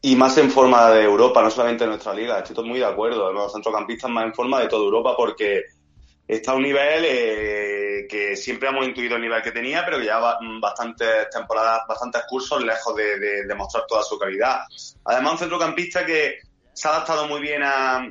Y 0.00 0.16
más 0.16 0.36
en 0.38 0.50
forma 0.50 0.90
de 0.90 1.04
Europa, 1.04 1.42
no 1.42 1.50
solamente 1.50 1.84
de 1.84 1.90
nuestra 1.90 2.14
liga, 2.14 2.40
estoy 2.40 2.66
muy 2.66 2.78
de 2.78 2.86
acuerdo, 2.86 3.32
los 3.32 3.52
centrocampistas 3.52 4.10
más 4.10 4.24
en 4.24 4.34
forma 4.34 4.58
de 4.60 4.68
toda 4.68 4.82
Europa 4.82 5.14
porque 5.16 5.62
está 6.26 6.52
a 6.52 6.54
un 6.54 6.62
nivel 6.62 7.04
eh, 7.04 8.06
que 8.08 8.36
siempre 8.36 8.68
hemos 8.68 8.86
intuido 8.86 9.16
el 9.16 9.22
nivel 9.22 9.42
que 9.42 9.52
tenía, 9.52 9.84
pero 9.84 9.98
que 9.98 10.04
lleva 10.04 10.38
bastantes 10.60 11.28
temporadas, 11.30 11.82
bastantes 11.88 12.22
cursos 12.28 12.62
lejos 12.62 12.94
de, 12.96 13.44
demostrar 13.46 13.84
toda 13.86 14.02
su 14.02 14.18
calidad. 14.18 14.60
Además, 15.04 15.32
un 15.32 15.38
centrocampista 15.38 16.06
que 16.06 16.38
se 16.72 16.88
ha 16.88 16.92
adaptado 16.92 17.26
muy 17.26 17.40
bien 17.40 17.62
a, 17.62 18.06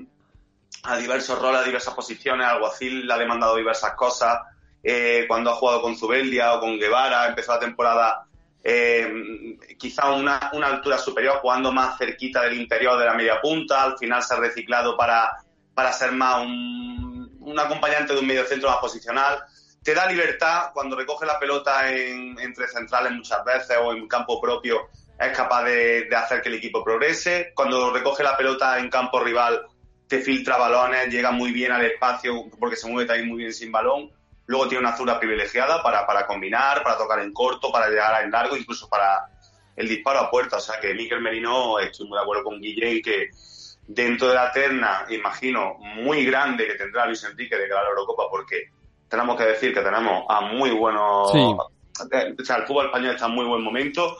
diversos 0.99 1.39
roles, 1.39 1.61
a 1.61 1.63
diversas 1.63 1.93
posiciones. 1.93 2.47
Alguacil 2.47 3.07
le 3.07 3.13
ha 3.13 3.17
demandado 3.17 3.55
diversas 3.55 3.93
cosas. 3.93 4.39
Eh, 4.83 5.25
cuando 5.27 5.51
ha 5.51 5.55
jugado 5.55 5.81
con 5.81 5.95
Zubeldia 5.95 6.55
o 6.55 6.59
con 6.59 6.79
Guevara, 6.79 7.27
empezó 7.27 7.53
la 7.53 7.59
temporada 7.59 8.25
eh, 8.63 9.57
quizá 9.77 10.11
una, 10.11 10.51
una 10.53 10.67
altura 10.67 10.97
superior, 10.97 11.37
jugando 11.41 11.71
más 11.71 11.97
cerquita 11.97 12.43
del 12.43 12.59
interior 12.59 12.97
de 12.99 13.05
la 13.05 13.13
media 13.13 13.41
punta. 13.41 13.83
Al 13.83 13.97
final 13.97 14.21
se 14.21 14.33
ha 14.33 14.37
reciclado 14.37 14.95
para, 14.95 15.37
para 15.73 15.91
ser 15.91 16.11
más 16.11 16.41
un 16.43 17.00
un 17.41 17.59
acompañante 17.59 18.13
de 18.13 18.19
un 18.19 18.27
medio 18.27 18.45
centro 18.45 18.69
más 18.69 18.79
posicional. 18.79 19.43
Te 19.83 19.93
da 19.93 20.05
libertad 20.05 20.71
cuando 20.73 20.95
recoge 20.95 21.25
la 21.25 21.39
pelota 21.39 21.91
en, 21.91 22.39
entre 22.39 22.67
centrales 22.67 23.11
muchas 23.11 23.43
veces 23.43 23.77
o 23.81 23.93
en 23.93 24.07
campo 24.07 24.39
propio. 24.39 24.89
Es 25.19 25.35
capaz 25.35 25.63
de, 25.65 26.07
hacer 26.15 26.41
que 26.41 26.49
el 26.49 26.55
equipo 26.55 26.83
progrese. 26.83 27.51
Cuando 27.55 27.91
recoge 27.91 28.23
la 28.23 28.37
pelota 28.37 28.79
en 28.79 28.89
campo 28.89 29.19
rival, 29.19 29.65
te 30.07 30.19
filtra 30.19 30.57
balones, 30.57 31.07
llega 31.09 31.31
muy 31.31 31.51
bien 31.51 31.71
al 31.71 31.85
espacio 31.85 32.45
porque 32.59 32.75
se 32.75 32.87
mueve 32.87 33.07
también 33.07 33.29
muy 33.29 33.39
bien 33.39 33.53
sin 33.53 33.71
balón. 33.71 34.11
Luego 34.45 34.67
tiene 34.67 34.85
una 34.85 34.97
zurda 34.97 35.19
privilegiada 35.19 35.81
para, 35.81 36.05
para 36.05 36.27
combinar, 36.27 36.83
para 36.83 36.97
tocar 36.97 37.19
en 37.19 37.31
corto, 37.31 37.71
para 37.71 37.89
llegar 37.89 38.23
en 38.23 38.31
largo, 38.31 38.57
incluso 38.57 38.89
para 38.89 39.29
el 39.75 39.87
disparo 39.87 40.19
a 40.19 40.29
puerta. 40.29 40.57
O 40.57 40.59
sea 40.59 40.79
que 40.79 40.93
Miquel 40.93 41.21
Merino, 41.21 41.79
estoy 41.79 42.07
muy 42.07 42.17
de 42.17 42.23
acuerdo 42.23 42.43
con 42.43 42.59
Guillén 42.59 43.01
que 43.01 43.29
dentro 43.93 44.29
de 44.29 44.35
la 44.35 44.51
terna, 44.51 45.05
imagino, 45.09 45.75
muy 45.79 46.25
grande 46.25 46.67
que 46.67 46.75
tendrá 46.75 47.05
Luis 47.05 47.23
Enrique 47.23 47.57
de 47.57 47.67
cara 47.67 47.81
a 47.81 47.83
la 47.83 47.89
Eurocopa, 47.89 48.23
porque 48.29 48.69
tenemos 49.07 49.37
que 49.37 49.45
decir 49.45 49.73
que 49.73 49.81
tenemos 49.81 50.25
a 50.29 50.41
muy 50.41 50.71
buenos. 50.71 51.33
Eh, 51.35 52.35
o 52.39 52.43
sea, 52.43 52.57
el 52.57 52.65
fútbol 52.65 52.85
español 52.85 53.13
está 53.13 53.25
en 53.25 53.33
muy 53.33 53.45
buen 53.45 53.61
momento. 53.61 54.17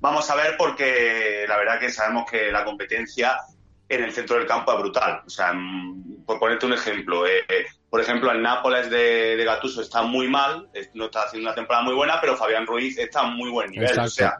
Vamos 0.00 0.30
a 0.30 0.36
ver, 0.36 0.56
porque 0.56 1.44
la 1.48 1.56
verdad 1.56 1.80
que 1.80 1.90
sabemos 1.90 2.30
que 2.30 2.52
la 2.52 2.64
competencia 2.64 3.38
en 3.88 4.04
el 4.04 4.12
centro 4.12 4.36
del 4.36 4.46
campo 4.46 4.72
es 4.72 4.78
brutal. 4.78 5.22
O 5.26 5.30
sea, 5.30 5.52
mm, 5.54 6.24
por 6.26 6.38
ponerte 6.38 6.66
un 6.66 6.74
ejemplo, 6.74 7.26
eh, 7.26 7.44
eh, 7.48 7.66
por 7.88 8.00
ejemplo, 8.00 8.30
el 8.30 8.42
Nápoles 8.42 8.90
de, 8.90 9.36
de, 9.36 9.44
Gattuso 9.44 9.80
está 9.80 10.02
muy 10.02 10.28
mal, 10.28 10.68
no 10.92 11.06
está 11.06 11.22
haciendo 11.22 11.48
una 11.48 11.54
temporada 11.54 11.84
muy 11.84 11.94
buena, 11.94 12.20
pero 12.20 12.36
Fabián 12.36 12.66
Ruiz 12.66 12.98
está 12.98 13.26
en 13.26 13.34
muy 13.34 13.50
buen 13.50 13.70
nivel. 13.70 13.98
O 13.98 14.08
sea, 14.08 14.36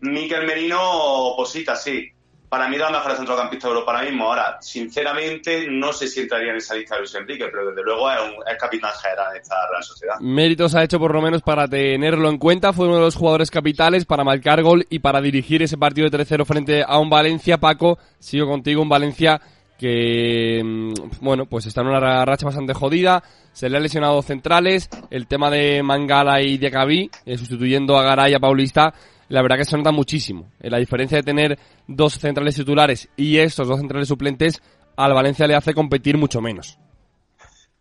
Miquel 0.00 0.46
Merino, 0.46 1.32
posita, 1.34 1.74
sí 1.74 2.13
para 2.54 2.68
mí 2.68 2.76
era 2.76 2.88
la 2.88 2.98
mejor 2.98 3.16
centrocampista 3.16 3.66
de 3.66 3.74
Europa 3.74 3.90
ahora 3.90 4.04
mismo. 4.04 4.26
Ahora, 4.26 4.58
sinceramente, 4.60 5.66
no 5.68 5.92
sé 5.92 6.06
si 6.06 6.20
entraría 6.20 6.52
en 6.52 6.58
esa 6.58 6.76
lista 6.76 6.94
de 6.94 7.00
Luis 7.00 7.12
Enrique, 7.16 7.46
pero 7.50 7.66
desde 7.70 7.82
luego 7.82 8.08
es, 8.08 8.18
un, 8.20 8.34
es 8.48 8.56
capitán 8.60 8.92
general 9.02 9.32
de 9.32 9.40
esta 9.40 9.56
Real 9.68 9.82
Sociedad. 9.82 10.14
Méritos 10.20 10.76
ha 10.76 10.84
hecho 10.84 11.00
por 11.00 11.12
lo 11.12 11.20
menos 11.20 11.42
para 11.42 11.66
tenerlo 11.66 12.28
en 12.28 12.38
cuenta. 12.38 12.72
Fue 12.72 12.86
uno 12.86 12.94
de 12.94 13.00
los 13.00 13.16
jugadores 13.16 13.50
capitales 13.50 14.04
para 14.04 14.22
marcar 14.22 14.62
gol 14.62 14.86
y 14.88 15.00
para 15.00 15.20
dirigir 15.20 15.64
ese 15.64 15.76
partido 15.76 16.08
de 16.08 16.16
3-0 16.16 16.44
frente 16.44 16.84
a 16.86 16.96
un 17.00 17.10
Valencia. 17.10 17.58
Paco, 17.58 17.98
sigo 18.20 18.46
contigo, 18.46 18.82
un 18.82 18.88
Valencia 18.88 19.40
que, 19.76 20.62
mm, 20.64 20.92
bueno, 21.22 21.46
pues 21.46 21.66
está 21.66 21.80
en 21.80 21.88
una 21.88 22.24
racha 22.24 22.46
bastante 22.46 22.72
jodida. 22.72 23.24
Se 23.52 23.68
le 23.68 23.78
ha 23.78 23.80
lesionado 23.80 24.22
centrales. 24.22 24.88
El 25.10 25.26
tema 25.26 25.50
de 25.50 25.82
Mangala 25.82 26.40
y 26.40 26.56
Diacabí, 26.58 27.10
eh, 27.26 27.36
sustituyendo 27.36 27.98
a 27.98 28.04
Garay 28.04 28.30
y 28.30 28.34
a 28.36 28.38
Paulista 28.38 28.94
la 29.28 29.42
verdad 29.42 29.56
que 29.56 29.64
se 29.64 29.76
nota 29.76 29.92
muchísimo. 29.92 30.50
Eh, 30.60 30.70
la 30.70 30.78
diferencia 30.78 31.18
de 31.18 31.22
tener 31.22 31.58
dos 31.86 32.14
centrales 32.14 32.54
titulares 32.54 33.08
y 33.16 33.38
estos 33.38 33.68
dos 33.68 33.78
centrales 33.78 34.08
suplentes 34.08 34.62
al 34.96 35.12
Valencia 35.12 35.46
le 35.46 35.54
hace 35.54 35.74
competir 35.74 36.16
mucho 36.16 36.40
menos. 36.40 36.78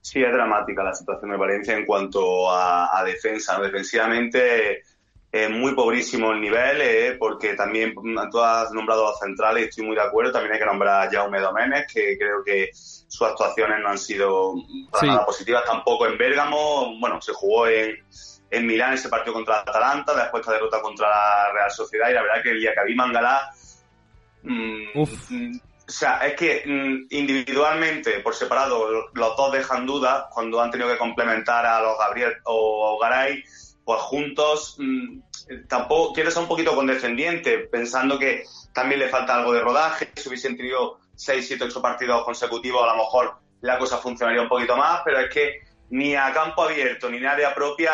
Sí, 0.02 0.22
es 0.22 0.34
dramática 0.34 0.84
la 0.84 0.94
situación 0.94 1.32
de 1.32 1.38
Valencia 1.38 1.78
en 1.78 1.86
cuanto 1.86 2.52
a, 2.52 3.04
defensa. 3.06 3.60
Defensivamente 3.62 4.84
es 5.32 5.50
muy 5.50 5.74
pobrísimo 5.74 6.32
el 6.34 6.42
nivel, 6.42 6.82
eh, 6.82 7.16
porque 7.18 7.54
también 7.54 7.96
tú 8.30 8.42
has 8.42 8.72
nombrado 8.74 9.08
a 9.08 9.18
centrales 9.18 9.64
y 9.64 9.70
estoy 9.70 9.86
muy 9.86 9.96
de 9.96 10.02
acuerdo. 10.02 10.34
También 10.34 10.54
hay 10.54 10.60
que 10.60 10.66
nombrar 10.66 11.08
a 11.08 11.10
Jaume 11.10 11.40
Doménez, 11.40 11.86
que 11.92 12.18
creo 12.18 12.44
que 12.44 12.70
sus 12.74 13.22
actuaciones 13.22 13.80
no 13.82 13.90
han 13.90 13.98
sido 13.98 14.56
nada 15.02 15.26
positivas 15.26 15.64
tampoco 15.66 16.06
en 16.06 16.18
Bérgamo. 16.18 17.00
Bueno, 17.00 17.22
se 17.22 17.32
jugó 17.32 17.68
en, 17.68 17.96
en 18.54 18.66
Milán 18.66 18.94
ese 18.94 19.10
partido 19.10 19.34
contra 19.34 19.60
Atalanta, 19.60 20.14
después 20.16 20.42
esta 20.42 20.54
derrota 20.54 20.82
contra 20.82 21.10
la 21.10 21.52
Real 21.54 21.72
Sociedad 21.72 22.10
y 22.10 22.14
la 22.14 22.22
verdad 22.22 22.44
que 22.44 22.52
el 22.52 22.62
Yacabí 22.62 22.96
Mangalá 22.96 23.52
mmm, 24.44 25.02
o 25.86 25.92
sea, 25.92 26.26
es 26.26 26.36
que 26.36 26.64
mm, 26.66 27.14
individualmente, 27.14 28.20
por 28.20 28.34
separado, 28.36 29.10
los 29.14 29.38
dos 29.38 29.52
dejan 29.52 29.86
dudas 29.86 30.26
cuando 30.32 30.62
han 30.62 30.72
tenido 30.72 30.90
que 30.90 30.98
complementar 30.98 31.66
a 31.66 31.82
los 31.82 31.98
Gabriel 31.98 32.34
o 32.46 32.98
Garay, 33.02 33.44
pues 33.84 34.00
juntos 34.02 34.76
mm, 34.80 35.20
tampoco 35.68 36.14
quiero 36.14 36.32
ser 36.32 36.44
un 36.44 36.48
poquito 36.48 36.74
condescendiente, 36.74 37.60
pensando 37.60 38.18
que 38.18 38.46
también 38.74 39.00
le 39.00 39.10
falta 39.10 39.36
algo 39.36 39.54
de 39.54 39.62
rodaje, 39.62 40.10
si 40.16 40.30
hubiesen 40.30 40.56
tenido 40.56 41.00
6, 41.16 41.48
7, 41.48 41.66
8 41.66 41.82
partidos 41.82 42.24
consecutivos, 42.24 42.84
a 42.84 42.96
lo 42.96 43.04
mejor 43.04 43.36
la 43.62 43.78
cosa 43.78 43.98
funcionaría 43.98 44.42
un 44.42 44.50
poquito 44.50 44.78
más, 44.78 45.02
pero 45.04 45.20
es 45.20 45.30
que 45.34 45.62
ni 45.94 46.16
a 46.16 46.34
campo 46.34 46.64
abierto 46.64 47.08
ni 47.08 47.18
en 47.18 47.28
área 47.28 47.54
propia, 47.54 47.92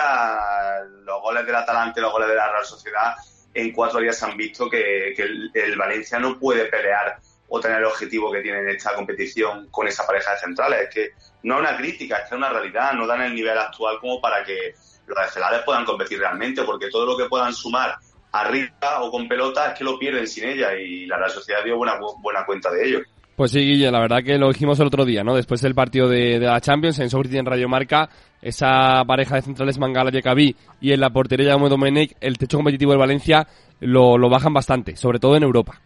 los 1.04 1.22
goles 1.22 1.46
del 1.46 1.56
Atalante, 1.56 2.00
los 2.00 2.14
goles 2.14 2.30
de 2.30 2.36
la 2.36 2.50
Real 2.50 2.64
Sociedad, 2.64 3.16
en 3.54 3.74
cuatro 3.74 4.00
días 4.00 4.24
han 4.24 4.38
visto 4.38 4.70
que, 4.70 5.14
el, 5.18 5.76
Valencia 5.78 6.18
no 6.18 6.40
puede 6.40 6.66
pelear 6.68 7.18
o 7.50 7.60
tener 7.60 7.80
el 7.80 7.86
objetivo 7.86 8.32
que 8.32 8.42
tiene 8.42 8.60
en 8.60 8.70
esta 8.70 8.96
competición 8.96 9.68
con 9.70 9.86
esa 9.86 10.08
pareja 10.08 10.32
de 10.32 10.38
centrales. 10.38 10.80
Es 10.84 10.96
que 10.96 11.10
no 11.44 11.56
es 11.56 11.60
una 11.60 11.76
crítica, 11.76 12.16
es 12.16 12.22
que 12.22 12.36
es 12.36 12.38
una 12.38 12.48
realidad, 12.48 12.94
no 12.94 13.06
dan 13.06 13.22
el 13.22 13.36
nivel 13.36 13.58
actual 13.58 14.00
como 14.00 14.22
para 14.22 14.46
que 14.46 14.76
los 15.06 15.28
estelares 15.28 15.64
puedan 15.64 15.84
competir 15.84 16.20
realmente, 16.20 16.64
porque 16.64 16.90
todo 16.90 17.06
lo 17.06 17.18
que 17.18 17.26
puedan 17.26 17.54
sumar 17.54 17.98
arriba 18.32 19.02
o 19.02 19.12
con 19.12 19.28
pelota 19.28 19.72
es 19.72 19.78
que 19.78 19.84
lo 19.84 20.00
pierden 20.00 20.26
sin 20.26 20.46
ella 20.46 20.74
y 20.74 21.06
la 21.06 21.18
Real 21.18 21.32
Sociedad 21.32 21.66
dio 21.66 21.76
buena, 21.76 22.00
buena 22.22 22.46
cuenta 22.46 22.72
de 22.72 22.88
ello. 22.88 23.02
Pues 23.40 23.52
sí, 23.52 23.60
Guille, 23.60 23.90
la 23.90 24.02
verdad 24.02 24.22
que 24.22 24.38
lo 24.38 24.50
dijimos 24.50 24.82
el 24.82 24.88
otro 24.88 25.06
día, 25.06 25.24
¿no? 25.24 25.34
Después 25.34 25.62
del 25.62 25.74
partido 25.74 26.10
de, 26.10 26.40
la 26.40 26.60
Champions, 26.60 27.00
en 27.00 27.10
Soccer 27.10 27.38
en 27.38 27.46
Radio 27.46 27.70
Marca, 27.70 28.10
esa 28.42 29.02
pareja 29.08 29.36
de 29.36 29.44
centrales 29.44 29.80
Mangala 29.80 30.12
y 30.12 30.56
y 30.82 30.92
en 30.92 31.00
la 31.00 31.10
portería 31.10 31.56
de 31.56 31.70
Domenech, 31.70 32.18
el 32.20 32.38
techo 32.38 32.58
competitivo 32.58 32.92
del 32.92 33.00
Valencia 33.00 33.48
lo, 33.80 34.18
bajan 34.30 34.52
bastante, 34.52 34.98
sobre 34.98 35.20
todo 35.20 35.38
en 35.38 35.44
Europa. 35.44 35.80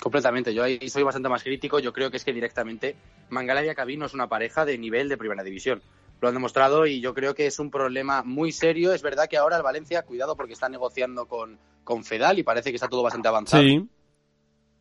Completamente, 0.00 0.54
yo 0.54 0.62
ahí 0.62 0.88
soy 0.88 1.02
bastante 1.02 1.28
más 1.28 1.42
crítico. 1.42 1.80
Yo 1.80 1.92
creo 1.92 2.12
que 2.12 2.18
es 2.18 2.24
que 2.24 2.32
directamente 2.32 2.94
Mangala 3.30 3.64
y 3.64 3.70
Acabí 3.70 3.96
no 3.96 4.06
es 4.06 4.14
una 4.14 4.28
pareja 4.28 4.64
de 4.64 4.78
nivel 4.78 5.08
de 5.08 5.16
primera 5.16 5.42
división. 5.42 5.82
Lo 6.20 6.28
han 6.28 6.34
demostrado 6.34 6.86
y 6.86 7.00
yo 7.00 7.12
creo 7.12 7.34
que 7.34 7.46
es 7.46 7.58
un 7.58 7.72
problema 7.72 8.22
muy 8.22 8.52
serio. 8.52 8.92
Es 8.92 9.02
verdad 9.02 9.26
que 9.28 9.36
ahora 9.36 9.56
el 9.56 9.64
Valencia, 9.64 10.02
cuidado 10.02 10.36
porque 10.36 10.52
está 10.52 10.68
negociando 10.68 11.26
con, 11.26 11.58
con 11.82 12.04
Fedal 12.04 12.38
y 12.38 12.44
parece 12.44 12.70
que 12.70 12.76
está 12.76 12.86
todo 12.86 13.02
bastante 13.02 13.26
avanzado. 13.26 13.64
Sí 13.64 13.88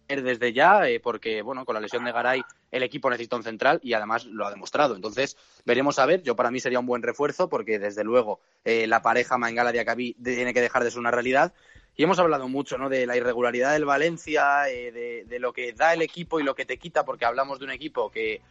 desde 0.08 0.54
ya, 0.54 0.88
eh, 0.88 1.00
porque 1.00 1.42
bueno, 1.42 1.66
con 1.66 1.76
la 1.76 1.82
lesión 1.82 2.06
de 2.06 2.12
Garay 2.12 2.42
el 2.72 2.84
equipo 2.84 3.10
necesita 3.10 3.36
un 3.36 3.44
central 3.44 3.80
y 3.84 3.94
además 3.94 4.26
lo 4.26 4.46
ha 4.46 4.52
demostrado. 4.52 4.96
Entonces, 4.96 5.38
veremos 5.66 6.00
a 6.00 6.06
ver. 6.06 6.24
Yo 6.24 6.36
para 6.36 6.50
mí 6.50 6.60
sería 6.60 6.80
un 6.80 6.86
buen 6.86 7.04
refuerzo 7.04 7.50
porque 7.50 7.78
desde 7.80 8.04
luego 8.04 8.40
eh, 8.64 8.88
la 8.88 9.02
pareja 9.02 9.38
Mangala 9.38 9.72
de 9.72 9.82
Acabí 9.82 10.14
tiene 10.14 10.54
que 10.54 10.62
dejar 10.62 10.84
de 10.84 10.92
ser 10.92 11.00
una 11.00 11.12
realidad. 11.12 11.54
Y 11.96 12.04
hemos 12.04 12.20
hablado 12.20 12.48
mucho 12.48 12.78
¿no? 12.78 12.90
de 12.90 13.06
la 13.06 13.18
irregularidad 13.18 13.74
del 13.74 13.86
Valencia, 13.86 14.70
eh, 14.70 15.26
de, 15.28 15.40
lo 15.40 15.52
que 15.52 15.74
da 15.74 15.94
el 15.94 16.02
equipo 16.02 16.40
y 16.40 16.44
lo 16.44 16.56
que 16.56 16.66
te 16.66 16.78
quita, 16.78 17.04
porque 17.04 17.26
hablamos 17.26 17.60
de 17.60 17.66
un 17.66 17.72
equipo 17.72 18.12
que 18.12 18.42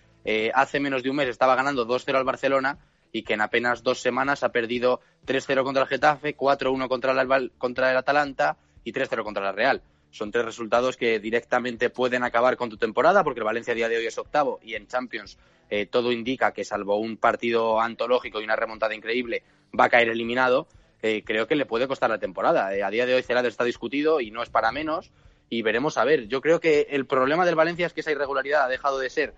hace 0.54 0.80
menos 0.80 1.04
de 1.04 1.10
un 1.10 1.14
mes 1.14 1.28
estaba 1.28 1.54
ganando 1.54 1.86
2-0 1.86 2.16
al 2.16 2.24
Barcelona 2.24 2.78
y 3.12 3.22
que 3.22 3.34
en 3.34 3.40
apenas 3.40 3.84
dos 3.84 4.00
semanas 4.00 4.42
ha 4.42 4.50
perdido 4.50 5.00
3-0 5.24 5.62
contra 5.62 5.84
el 5.84 5.88
Getafe, 5.88 6.36
4-1 6.36 6.88
contra 6.88 7.12
el, 7.12 7.52
contra 7.56 7.92
el 7.92 7.96
Atalanta 7.96 8.56
y 8.82 8.92
3-0 8.92 9.22
contra 9.22 9.44
la 9.44 9.52
Real. 9.52 9.82
Son 10.16 10.30
tres 10.30 10.46
resultados 10.46 10.96
que 10.96 11.20
directamente 11.20 11.90
pueden 11.90 12.24
acabar 12.24 12.56
con 12.56 12.70
tu 12.70 12.78
temporada, 12.78 13.22
porque 13.22 13.40
el 13.40 13.44
Valencia 13.44 13.72
a 13.72 13.76
día 13.76 13.88
de 13.90 13.98
hoy 13.98 14.06
es 14.06 14.16
octavo 14.16 14.60
y 14.62 14.74
en 14.74 14.86
Champions 14.86 15.36
eh, 15.68 15.84
todo 15.84 16.10
indica 16.10 16.52
que, 16.52 16.64
salvo 16.64 16.96
un 16.96 17.18
partido 17.18 17.80
antológico 17.80 18.40
y 18.40 18.44
una 18.44 18.56
remontada 18.56 18.94
increíble, 18.94 19.42
va 19.78 19.84
a 19.84 19.88
caer 19.90 20.08
eliminado. 20.08 20.68
Eh, 21.02 21.22
creo 21.22 21.46
que 21.46 21.54
le 21.54 21.66
puede 21.66 21.86
costar 21.86 22.08
la 22.08 22.18
temporada. 22.18 22.74
Eh, 22.74 22.82
a 22.82 22.90
día 22.90 23.04
de 23.04 23.14
hoy 23.14 23.22
Celado 23.22 23.48
está 23.48 23.64
discutido 23.64 24.22
y 24.22 24.30
no 24.30 24.42
es 24.42 24.48
para 24.48 24.72
menos. 24.72 25.10
Y 25.50 25.60
veremos 25.60 25.98
a 25.98 26.04
ver. 26.04 26.28
Yo 26.28 26.40
creo 26.40 26.60
que 26.60 26.86
el 26.90 27.04
problema 27.04 27.44
del 27.44 27.54
Valencia 27.54 27.86
es 27.86 27.92
que 27.92 28.00
esa 28.00 28.10
irregularidad 28.10 28.64
ha 28.64 28.68
dejado 28.68 28.98
de 28.98 29.10
ser 29.10 29.34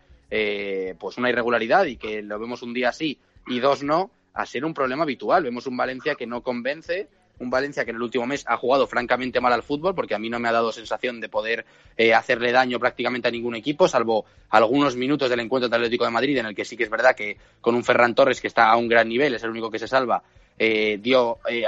pues 0.99 1.17
una 1.17 1.31
irregularidad 1.31 1.87
y 1.87 1.97
que 1.97 2.23
lo 2.23 2.39
vemos 2.39 2.63
un 2.63 2.75
día 2.75 2.93
sí 2.93 3.19
y 3.47 3.61
dos 3.61 3.83
no, 3.83 4.11
a 4.35 4.47
ser 4.47 4.65
un 4.65 4.75
problema 4.75 5.03
habitual. 5.03 5.43
Vemos 5.43 5.67
un 5.67 5.77
Valencia 5.77 6.15
que 6.15 6.27
no 6.27 6.43
convence, 6.43 7.09
un 7.39 7.51
Valencia 7.51 7.85
que 7.85 7.91
en 7.91 7.97
el 7.97 8.03
último 8.03 8.27
mes 8.27 8.45
ha 8.47 8.57
jugado 8.57 8.87
francamente 8.87 9.41
mal 9.41 9.53
al 9.53 9.63
fútbol, 9.63 9.95
porque 9.95 10.15
a 10.15 10.19
mí 10.19 10.29
no 10.29 10.39
me 10.39 10.49
ha 10.49 10.53
dado 10.53 10.73
sensación 10.73 11.21
de 11.21 11.29
poder 11.29 11.65
eh, 11.97 12.15
hacerle 12.15 12.53
daño 12.53 12.79
prácticamente 12.79 13.29
a 13.29 13.31
ningún 13.31 13.55
equipo, 13.55 13.89
salvo 13.89 14.25
algunos 14.51 14.97
minutos 14.97 15.31
del 15.31 15.41
encuentro 15.41 15.75
Atlético 15.75 16.05
de 16.05 16.11
Madrid, 16.11 16.39
en 16.39 16.47
el 16.47 16.55
que 16.55 16.65
sí 16.65 16.77
que 16.77 16.85
es 16.85 16.91
verdad 16.91 17.15
que 17.15 17.37
con 17.61 17.75
un 17.75 17.85
Ferran 17.85 18.15
Torres 18.15 18.41
que 18.41 18.49
está 18.49 18.71
a 18.71 18.77
un 18.77 18.89
gran 18.89 19.09
nivel, 19.09 19.35
es 19.35 19.43
el 19.43 19.51
único 19.51 19.71
que 19.71 19.79
se 19.79 19.89
salva, 19.89 20.23
eh, 20.59 20.99
dio 21.01 21.39
eh, 21.49 21.65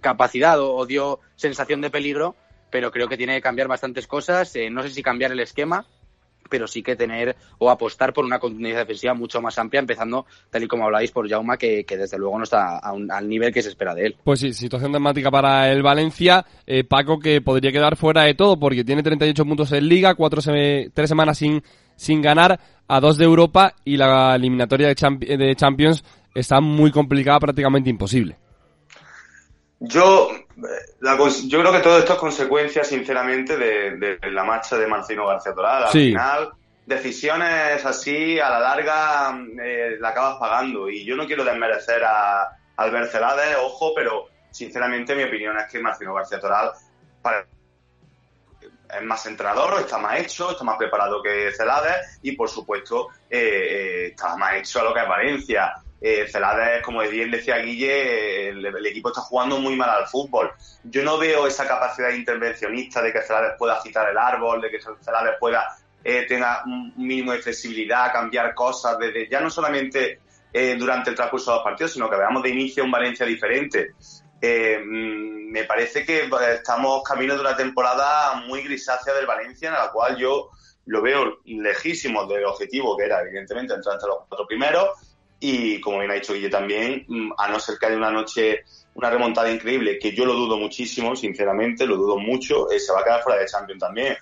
capacidad 0.00 0.60
o, 0.60 0.86
dio 0.86 1.20
sensación 1.36 1.80
de 1.80 1.90
peligro, 1.90 2.36
pero 2.70 2.90
creo 2.90 3.08
que 3.08 3.16
tiene 3.16 3.34
que 3.36 3.42
cambiar 3.42 3.68
bastantes 3.68 4.06
cosas. 4.06 4.54
no 4.70 4.82
sé 4.82 4.90
si 4.90 5.02
cambiar 5.02 5.32
el 5.32 5.40
esquema, 5.40 5.86
pero 6.48 6.66
sí 6.66 6.82
que 6.82 6.96
tener 6.96 7.36
o 7.58 7.70
apostar 7.70 8.12
por 8.12 8.24
una 8.24 8.38
continuidad 8.38 8.78
defensiva 8.78 9.14
mucho 9.14 9.40
más 9.40 9.58
amplia, 9.58 9.80
empezando, 9.80 10.26
tal 10.50 10.62
y 10.62 10.68
como 10.68 10.84
habláis, 10.84 11.10
por 11.10 11.28
Jauma, 11.28 11.56
que, 11.56 11.84
desde 11.88 12.18
luego 12.18 12.38
no 12.38 12.44
está 12.44 12.78
al 12.78 13.28
nivel 13.28 13.52
que 13.52 13.62
se 13.62 13.68
espera 13.68 13.94
de 13.94 14.06
él. 14.06 14.16
Pues 14.22 14.40
sí, 14.40 14.52
situación 14.52 14.92
dramática 14.92 15.30
para 15.30 15.70
el 15.70 15.82
Valencia. 15.82 16.44
Eh, 16.66 16.84
Paco, 16.84 17.18
que 17.18 17.40
podría 17.40 17.72
quedar 17.72 17.96
fuera 17.96 18.22
de 18.22 18.34
todo, 18.34 18.58
porque 18.58 18.84
tiene 18.84 19.02
38 19.02 19.44
puntos 19.44 19.72
en 19.72 19.88
Liga, 19.88 20.14
cuatro 20.14 20.40
tres 20.42 21.08
semanas 21.08 21.38
sin, 21.38 21.62
sin 21.96 22.22
ganar, 22.22 22.58
a 22.86 23.00
dos 23.00 23.16
de 23.16 23.24
Europa, 23.24 23.74
y 23.84 23.96
la 23.96 24.34
eliminatoria 24.34 24.88
de, 24.88 25.36
de 25.36 25.56
Champions 25.56 26.04
está 26.34 26.60
muy 26.60 26.90
complicada, 26.90 27.38
prácticamente 27.40 27.90
imposible. 27.90 28.36
Yo, 29.80 30.28
yo 30.56 31.60
creo 31.60 31.72
que 31.72 31.80
todo 31.80 31.98
esto 31.98 32.12
es 32.14 32.18
consecuencia, 32.18 32.84
sinceramente, 32.84 33.56
de, 33.56 34.18
la 34.30 34.44
marcha 34.44 34.76
de 34.78 34.86
Marcino 34.86 35.26
García 35.26 35.54
Toral. 35.54 35.84
Al 35.84 35.90
final, 35.90 36.52
decisiones 36.86 37.84
así, 37.84 38.38
a 38.38 38.50
la 38.50 38.60
larga, 38.60 39.38
eh, 39.62 39.96
la 39.98 40.10
acabas 40.10 40.38
pagando. 40.38 40.88
Y 40.88 41.04
yo 41.04 41.16
no 41.16 41.26
quiero 41.26 41.44
desmerecer 41.44 42.04
a 42.04 42.56
Albert 42.76 43.10
Celades, 43.10 43.56
ojo, 43.60 43.92
pero 43.94 44.28
sinceramente 44.50 45.14
mi 45.14 45.24
opinión 45.24 45.58
es 45.58 45.66
que 45.70 45.80
Marcino 45.80 46.14
García 46.14 46.40
Toral 46.40 46.72
es 48.96 49.02
más 49.02 49.26
entrenador, 49.26 49.80
está 49.80 49.98
más 49.98 50.20
hecho, 50.20 50.52
está 50.52 50.62
más 50.62 50.76
preparado 50.76 51.22
que 51.22 51.50
Celades 51.52 52.18
y, 52.22 52.32
por 52.32 52.48
supuesto, 52.48 53.08
eh, 53.28 53.38
eh, 53.38 54.06
está 54.08 54.36
más 54.36 54.54
hecho 54.54 54.80
a 54.80 54.84
lo 54.84 54.94
que 54.94 55.00
es 55.00 55.08
Valencia 55.08 55.83
eh, 56.06 56.82
como 56.84 57.00
bien 57.00 57.30
decía 57.30 57.56
Guille, 57.56 58.50
el, 58.50 58.86
equipo 58.86 59.08
está 59.08 59.22
jugando 59.22 59.58
muy 59.58 59.74
mal 59.74 59.88
al 59.88 60.06
fútbol. 60.06 60.52
Yo 60.82 61.02
no 61.02 61.16
veo 61.16 61.46
esa 61.46 61.66
capacidad 61.66 62.10
intervencionista 62.10 63.00
de 63.00 63.10
que 63.10 63.22
Celades 63.22 63.54
pueda 63.58 63.80
citar 63.80 64.10
el 64.10 64.18
árbol, 64.18 64.60
de 64.60 64.70
que 64.70 64.80
Celades 64.80 65.36
pueda 65.40 65.74
eh, 66.02 66.26
tener 66.28 66.46
un 66.66 66.92
mínimo 66.96 67.32
de 67.32 67.38
flexibilidad, 67.38 68.12
cambiar 68.12 68.54
cosas, 68.54 68.98
desde 68.98 69.30
ya 69.30 69.40
no 69.40 69.48
solamente 69.48 70.20
eh, 70.52 70.76
durante 70.78 71.08
el 71.08 71.16
transcurso 71.16 71.52
de 71.52 71.56
los 71.56 71.64
partidos, 71.64 71.94
sino 71.94 72.10
que 72.10 72.16
veamos 72.16 72.42
de 72.42 72.50
inicio 72.50 72.84
un 72.84 72.90
Valencia 72.90 73.24
diferente. 73.24 73.94
Eh, 74.42 74.78
mm, 74.84 75.50
me 75.50 75.64
parece 75.64 76.04
que 76.04 76.28
estamos 76.52 77.02
camino 77.02 77.34
de 77.34 77.40
una 77.40 77.56
temporada 77.56 78.34
muy 78.46 78.62
grisácea 78.62 79.14
del 79.14 79.24
Valencia, 79.24 79.68
en 79.68 79.74
la 79.74 79.90
cual 79.90 80.18
yo 80.18 80.50
lo 80.84 81.00
veo 81.00 81.38
lejísimo 81.46 82.26
del 82.26 82.44
objetivo, 82.44 82.94
que 82.94 83.04
era 83.06 83.22
evidentemente 83.22 83.72
entrar 83.72 83.94
entre 83.94 84.08
los 84.08 84.18
cuatro 84.28 84.46
primeros, 84.46 84.90
y 85.46 85.78
como 85.78 85.98
bien 85.98 86.10
ha 86.10 86.14
dicho 86.14 86.32
Guille 86.32 86.48
también, 86.48 87.04
mm, 87.06 87.32
a 87.36 87.48
no 87.48 87.60
ser 87.60 87.76
que 87.78 87.84
haya 87.84 87.98
una 87.98 88.10
noche, 88.10 88.64
una 88.94 89.10
remontada 89.10 89.52
increíble, 89.52 89.98
que 89.98 90.12
yo 90.12 90.24
lo 90.24 90.32
dudo 90.32 90.56
muchísimo, 90.56 91.14
sinceramente, 91.14 91.86
lo 91.86 91.96
dudo 91.96 92.16
mucho, 92.16 92.70
eh, 92.70 92.80
se 92.80 92.94
va 92.94 93.00
a 93.00 93.04
quedar 93.04 93.22
fuera 93.22 93.40
de 93.40 93.46
Champions 93.46 93.80
también. 93.80 94.16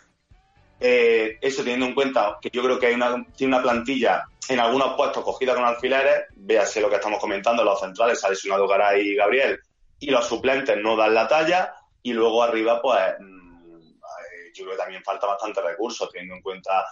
Eh, 0.80 1.38
eso 1.40 1.62
teniendo 1.62 1.86
en 1.86 1.94
cuenta 1.94 2.38
que 2.42 2.50
yo 2.52 2.60
creo 2.64 2.76
que 2.76 2.86
hay 2.86 2.94
una, 2.94 3.24
tiene 3.36 3.54
una 3.54 3.62
plantilla 3.62 4.24
en 4.48 4.58
algunos 4.58 4.96
puestos 4.96 5.22
cogida 5.22 5.54
con 5.54 5.64
alfileres, 5.64 6.24
véase 6.34 6.80
lo 6.80 6.90
que 6.90 6.96
estamos 6.96 7.20
comentando, 7.20 7.62
los 7.62 7.78
centrales, 7.78 8.24
ha 8.24 8.30
lesionado 8.30 8.66
Garay 8.66 9.10
y 9.10 9.14
Gabriel, 9.14 9.60
y 10.00 10.10
los 10.10 10.26
suplentes 10.26 10.76
no 10.78 10.96
dan 10.96 11.14
la 11.14 11.28
talla, 11.28 11.72
y 12.02 12.12
luego 12.14 12.42
arriba, 12.42 12.82
pues, 12.82 13.00
mm, 13.20 13.92
eh, 13.92 14.52
yo 14.52 14.64
creo 14.64 14.76
que 14.76 14.82
también 14.82 15.04
falta 15.04 15.28
bastante 15.28 15.62
recursos, 15.62 16.10
teniendo 16.10 16.34
en 16.34 16.42
cuenta 16.42 16.84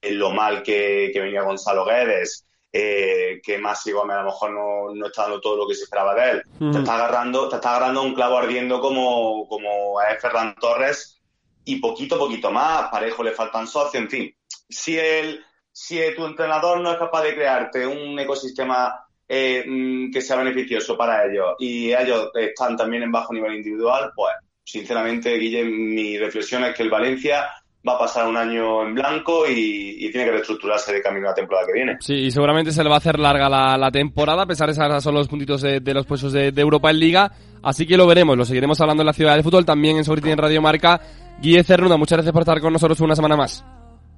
lo 0.00 0.30
mal 0.30 0.62
que, 0.62 1.10
que 1.12 1.20
venía 1.20 1.42
Gonzalo 1.42 1.84
Guedes, 1.84 2.46
eh, 2.76 3.40
que 3.40 3.56
Masi 3.56 3.92
Gómez 3.92 4.16
a 4.16 4.22
lo 4.22 4.26
mejor 4.26 4.50
no, 4.50 5.06
está 5.06 5.22
dando 5.22 5.40
todo 5.40 5.58
lo 5.58 5.68
que 5.68 5.76
se 5.76 5.84
esperaba 5.84 6.12
de 6.12 6.30
él. 6.32 6.42
Te 6.72 6.78
está 6.78 6.96
agarrando, 6.96 7.48
te 7.48 7.54
está 7.54 7.76
agarrando 7.76 8.02
un 8.02 8.14
clavo 8.14 8.36
ardiendo 8.36 8.80
como, 8.80 9.46
como 9.46 10.02
es 10.02 10.20
Ferran 10.20 10.56
Torres 10.56 11.22
y 11.64 11.76
poquito 11.76 12.16
a 12.16 12.18
poquito 12.18 12.50
más. 12.50 12.88
Parejo 12.90 13.22
le 13.22 13.30
faltan 13.30 13.68
socios, 13.68 14.02
en 14.02 14.10
fin. 14.10 14.36
Si 14.68 14.98
el, 14.98 15.44
si 15.70 16.00
tu 16.16 16.26
entrenador 16.26 16.80
no 16.80 16.90
es 16.90 16.98
capaz 16.98 17.22
de 17.22 17.36
crearte 17.36 17.86
un 17.86 18.18
ecosistema 18.18 19.06
eh, 19.28 19.64
mm, 19.64 20.10
que 20.10 20.20
sea 20.20 20.34
beneficioso 20.38 20.96
para 20.96 21.26
ellos 21.26 21.54
y 21.60 21.92
ellos 21.92 22.32
están 22.34 22.76
también 22.76 23.04
en 23.04 23.12
bajo 23.12 23.32
nivel 23.32 23.54
individual, 23.54 24.10
pues 24.16 24.34
sinceramente, 24.64 25.32
Guille, 25.36 25.62
mi 25.62 26.18
reflexión 26.18 26.64
es 26.64 26.74
que 26.74 26.82
el 26.82 26.90
Valencia 26.90 27.48
va 27.86 27.94
a 27.94 27.98
pasar 27.98 28.26
un 28.26 28.36
año 28.36 28.82
en 28.82 28.94
blanco 28.94 29.44
y, 29.48 30.10
tiene 30.10 30.26
que 30.26 30.32
reestructurarse 30.32 30.92
de 30.92 31.02
camino 31.02 31.26
a 31.26 31.30
la 31.30 31.34
temporada 31.34 31.66
que 31.66 31.72
viene. 31.72 31.96
Sí, 32.00 32.14
y 32.14 32.30
seguramente 32.30 32.70
se 32.72 32.82
le 32.82 32.88
va 32.88 32.96
a 32.96 32.98
hacer 32.98 33.18
larga 33.18 33.48
la, 33.48 33.90
temporada, 33.90 34.42
a 34.42 34.46
pesar 34.46 34.72
de 34.72 34.74
que 34.74 35.00
son 35.00 35.14
los 35.14 35.28
puntitos 35.28 35.60
de, 35.60 35.80
los 35.92 36.06
puestos 36.06 36.32
de, 36.32 36.52
Europa 36.56 36.90
en 36.90 36.98
Liga. 36.98 37.32
Así 37.62 37.86
que 37.86 37.96
lo 37.96 38.06
veremos, 38.06 38.36
lo 38.36 38.44
seguiremos 38.44 38.80
hablando 38.80 39.02
en 39.02 39.06
la 39.06 39.12
ciudad 39.12 39.34
del 39.34 39.42
fútbol, 39.42 39.64
también 39.64 39.96
en 39.96 40.04
Sobre 40.04 40.30
en 40.30 40.38
Radio 40.38 40.62
Marca. 40.62 41.00
Guille 41.40 41.64
Cernuda, 41.64 41.96
muchas 41.96 42.18
gracias 42.18 42.32
por 42.32 42.42
estar 42.42 42.60
con 42.60 42.72
nosotros 42.72 43.00
una 43.00 43.16
semana 43.16 43.36
más. 43.36 43.64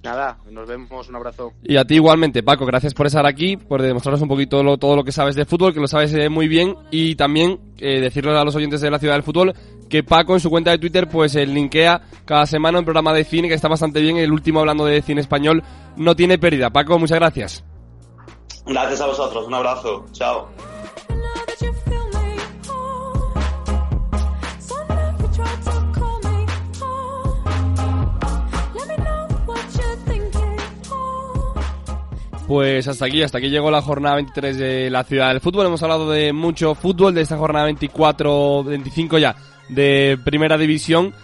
Nada, 0.02 0.38
nos 0.50 0.68
vemos, 0.68 1.08
un 1.08 1.16
abrazo. 1.16 1.52
Y 1.64 1.76
a 1.76 1.84
ti 1.84 1.94
igualmente, 1.94 2.42
Paco, 2.42 2.64
gracias 2.64 2.94
por 2.94 3.06
estar 3.06 3.26
aquí, 3.26 3.56
por 3.56 3.82
demostrarnos 3.82 4.22
un 4.22 4.28
poquito 4.28 4.76
todo 4.76 4.94
lo 4.94 5.02
que 5.02 5.10
sabes 5.10 5.34
de 5.34 5.44
fútbol, 5.44 5.74
que 5.74 5.80
lo 5.80 5.88
sabes 5.88 6.14
eh, 6.14 6.28
muy 6.28 6.46
bien, 6.46 6.76
y 6.92 7.16
también 7.16 7.58
eh, 7.78 8.00
decirle 8.00 8.38
a 8.38 8.44
los 8.44 8.54
oyentes 8.54 8.80
de 8.80 8.90
la 8.90 8.98
ciudad 8.98 9.14
del 9.14 9.24
fútbol 9.24 9.54
que 9.88 10.02
Paco 10.02 10.34
en 10.34 10.40
su 10.40 10.50
cuenta 10.50 10.70
de 10.70 10.78
Twitter 10.78 11.08
pues 11.08 11.34
el 11.34 11.54
linkea 11.54 12.02
cada 12.24 12.46
semana 12.46 12.78
un 12.78 12.84
programa 12.84 13.12
de 13.12 13.24
cine 13.24 13.48
que 13.48 13.54
está 13.54 13.68
bastante 13.68 14.00
bien, 14.00 14.16
el 14.16 14.32
último 14.32 14.60
hablando 14.60 14.84
de 14.84 15.02
cine 15.02 15.20
español 15.20 15.62
no 15.96 16.16
tiene 16.16 16.38
pérdida. 16.38 16.70
Paco, 16.70 16.98
muchas 16.98 17.18
gracias. 17.18 17.64
Gracias 18.66 19.00
a 19.00 19.06
vosotros, 19.06 19.46
un 19.46 19.54
abrazo, 19.54 20.06
chao. 20.12 20.48
Pues 32.48 32.86
hasta 32.86 33.06
aquí, 33.06 33.24
hasta 33.24 33.38
aquí 33.38 33.50
llegó 33.50 33.72
la 33.72 33.82
jornada 33.82 34.14
23 34.16 34.56
de 34.56 34.88
la 34.88 35.02
ciudad 35.02 35.30
del 35.30 35.40
fútbol. 35.40 35.66
Hemos 35.66 35.82
hablado 35.82 36.08
de 36.08 36.32
mucho 36.32 36.76
fútbol, 36.76 37.12
de 37.12 37.22
esta 37.22 37.36
jornada 37.36 37.64
24, 37.64 38.62
25 38.62 39.18
ya 39.18 39.34
de 39.68 40.18
primera 40.24 40.56
división. 40.58 41.14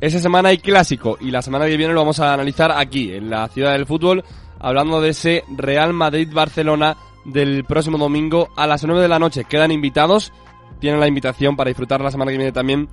Esa 0.00 0.18
semana 0.18 0.50
hay 0.50 0.58
clásico 0.58 1.18
y 1.20 1.30
la 1.30 1.42
semana 1.42 1.66
que 1.66 1.76
viene 1.76 1.92
lo 1.92 2.00
vamos 2.00 2.20
a 2.20 2.32
analizar 2.32 2.72
aquí, 2.72 3.12
en 3.12 3.28
la 3.28 3.48
ciudad 3.48 3.72
del 3.72 3.86
fútbol, 3.86 4.24
hablando 4.58 5.00
de 5.00 5.10
ese 5.10 5.44
Real 5.56 5.92
Madrid-Barcelona 5.92 6.96
del 7.24 7.64
próximo 7.64 7.98
domingo 7.98 8.48
a 8.56 8.66
las 8.66 8.84
9 8.84 9.02
de 9.02 9.08
la 9.08 9.18
noche. 9.18 9.44
Quedan 9.44 9.72
invitados, 9.72 10.32
tienen 10.80 11.00
la 11.00 11.08
invitación 11.08 11.56
para 11.56 11.68
disfrutar 11.68 12.00
la 12.00 12.10
semana 12.10 12.30
que 12.30 12.38
viene 12.38 12.52
también 12.52 12.88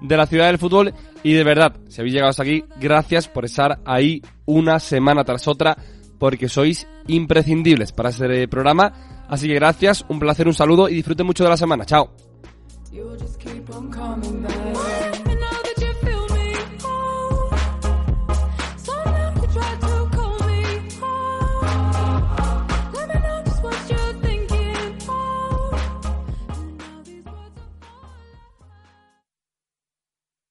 de 0.00 0.16
la 0.16 0.26
ciudad 0.26 0.46
del 0.46 0.58
fútbol 0.58 0.94
y 1.22 1.32
de 1.34 1.44
verdad, 1.44 1.76
si 1.88 2.00
habéis 2.00 2.14
llegado 2.14 2.30
hasta 2.30 2.42
aquí, 2.42 2.64
gracias 2.80 3.28
por 3.28 3.44
estar 3.44 3.80
ahí 3.84 4.22
una 4.46 4.80
semana 4.80 5.24
tras 5.24 5.46
otra 5.48 5.76
porque 6.18 6.48
sois 6.48 6.86
imprescindibles 7.06 7.92
para 7.92 8.10
este 8.10 8.48
programa. 8.48 8.92
Así 9.28 9.48
que 9.48 9.54
gracias, 9.54 10.04
un 10.08 10.18
placer, 10.18 10.46
un 10.46 10.54
saludo 10.54 10.88
y 10.88 10.94
disfruten 10.94 11.26
mucho 11.26 11.44
de 11.44 11.50
la 11.50 11.56
semana. 11.56 11.84
Chao. 11.84 12.29
You'll 12.92 13.16
just 13.16 13.38
keep 13.38 13.70
on 13.72 13.92
coming 13.92 14.42
back. 14.42 15.09